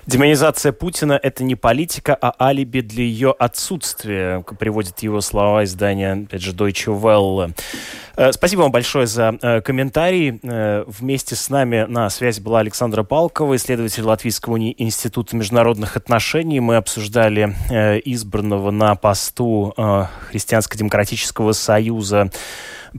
Демонизация 0.06 0.74
Путина– 0.74 1.18
это 1.24 1.44
не 1.44 1.56
политика, 1.56 2.18
а 2.20 2.34
алиби 2.40 2.82
для 2.82 3.04
ее 3.04 3.32
отсутствия, 3.32 4.44
приводит 4.60 5.00
его 5.00 5.22
слова 5.22 5.64
издания, 5.64 6.26
опять 6.26 6.42
же, 6.42 6.52
Deutsche 6.52 6.92
Welle. 6.94 7.54
Э, 8.18 8.32
спасибо 8.34 8.62
вам 8.62 8.72
большое 8.72 9.08
за 9.08 9.38
э, 9.42 9.62
комментарий. 9.62 10.40
Э, 10.44 10.84
вместе 10.86 11.36
с 11.36 11.50
нами 11.50 11.86
на 11.88 12.10
связи 12.10 12.42
была 12.42 12.60
Александра 12.60 13.04
Палкова, 13.04 13.56
исследователь 13.56 14.04
Латвийского 14.04 14.58
института 14.58 15.36
международных 15.38 15.96
отношений. 15.96 16.60
Мы 16.60 16.76
обсуждали 16.76 17.56
избранного 18.06 18.72
на 18.72 18.96
посту 18.96 19.74
Христианско-демократического 20.30 21.54
союза 21.54 22.30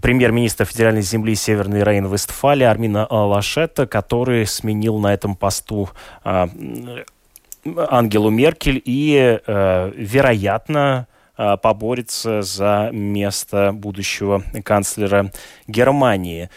премьер-министра 0.00 0.64
федеральной 0.64 1.02
земли 1.02 1.34
Северной 1.34 1.82
Рейн-Вестфалии 1.82 2.64
Армина 2.64 3.06
Лашета, 3.10 3.86
который 3.86 4.46
сменил 4.46 4.98
на 4.98 5.12
этом 5.12 5.36
посту 5.36 5.90
Ангелу 6.24 8.30
Меркель 8.30 8.80
и, 8.84 9.38
вероятно, 9.46 11.06
Э, 11.42 11.56
поборется 11.56 12.42
за 12.42 12.90
место 12.92 13.72
будущего 13.72 14.44
канцлера 14.64 15.32
Германии. 15.66 16.50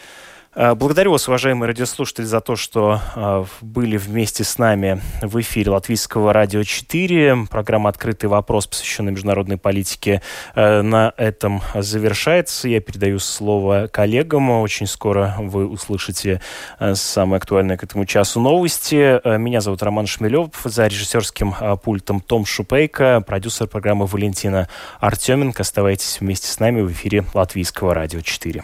Э, 0.56 0.74
благодарю 0.74 1.12
вас, 1.12 1.28
уважаемые 1.28 1.68
радиослушатели, 1.68 2.24
за 2.24 2.40
то, 2.40 2.56
что 2.56 3.02
э, 3.16 3.46
были 3.62 3.98
вместе 3.98 4.46
с 4.46 4.58
нами 4.58 5.02
в 5.22 5.40
эфире 5.42 5.72
Латвийского 5.72 6.32
радио 6.32 6.64
4. 6.64 7.48
Программа 7.50 7.90
«Открытый 7.90 8.30
вопрос», 8.30 8.66
посвященная 8.66 9.12
международной 9.12 9.58
политике, 9.58 10.22
э, 10.56 10.82
на 10.82 11.14
этом 11.18 11.62
завершается. 11.74 12.70
Я 12.70 12.80
передаю 12.80 13.20
слово 13.20 13.90
коллегам. 13.92 14.50
Очень 14.50 14.88
скоро 14.88 15.36
вы 15.40 15.68
услышите 15.68 16.40
самые 16.94 17.38
актуальные 17.38 17.78
к 17.78 17.84
этому 17.84 18.06
часу 18.06 18.40
новости. 18.40 19.20
Меня 19.38 19.60
зовут 19.60 19.84
Роман 19.84 20.08
Шмелев. 20.08 20.50
За 20.64 20.88
режиссерским 20.88 21.54
пультом 21.84 22.22
Том 22.22 22.46
Шупейко, 22.46 23.22
продюсер 23.26 23.68
программы 23.68 24.06
Валентина 24.06 24.70
Артеменко. 25.00 25.64
Оставайтесь 25.64 26.20
вместе 26.22 26.48
с 26.48 26.60
нами 26.60 26.82
в 26.82 26.92
эфире 26.92 27.26
Латвийского 27.34 27.94
радио 27.94 28.22
4. 28.22 28.64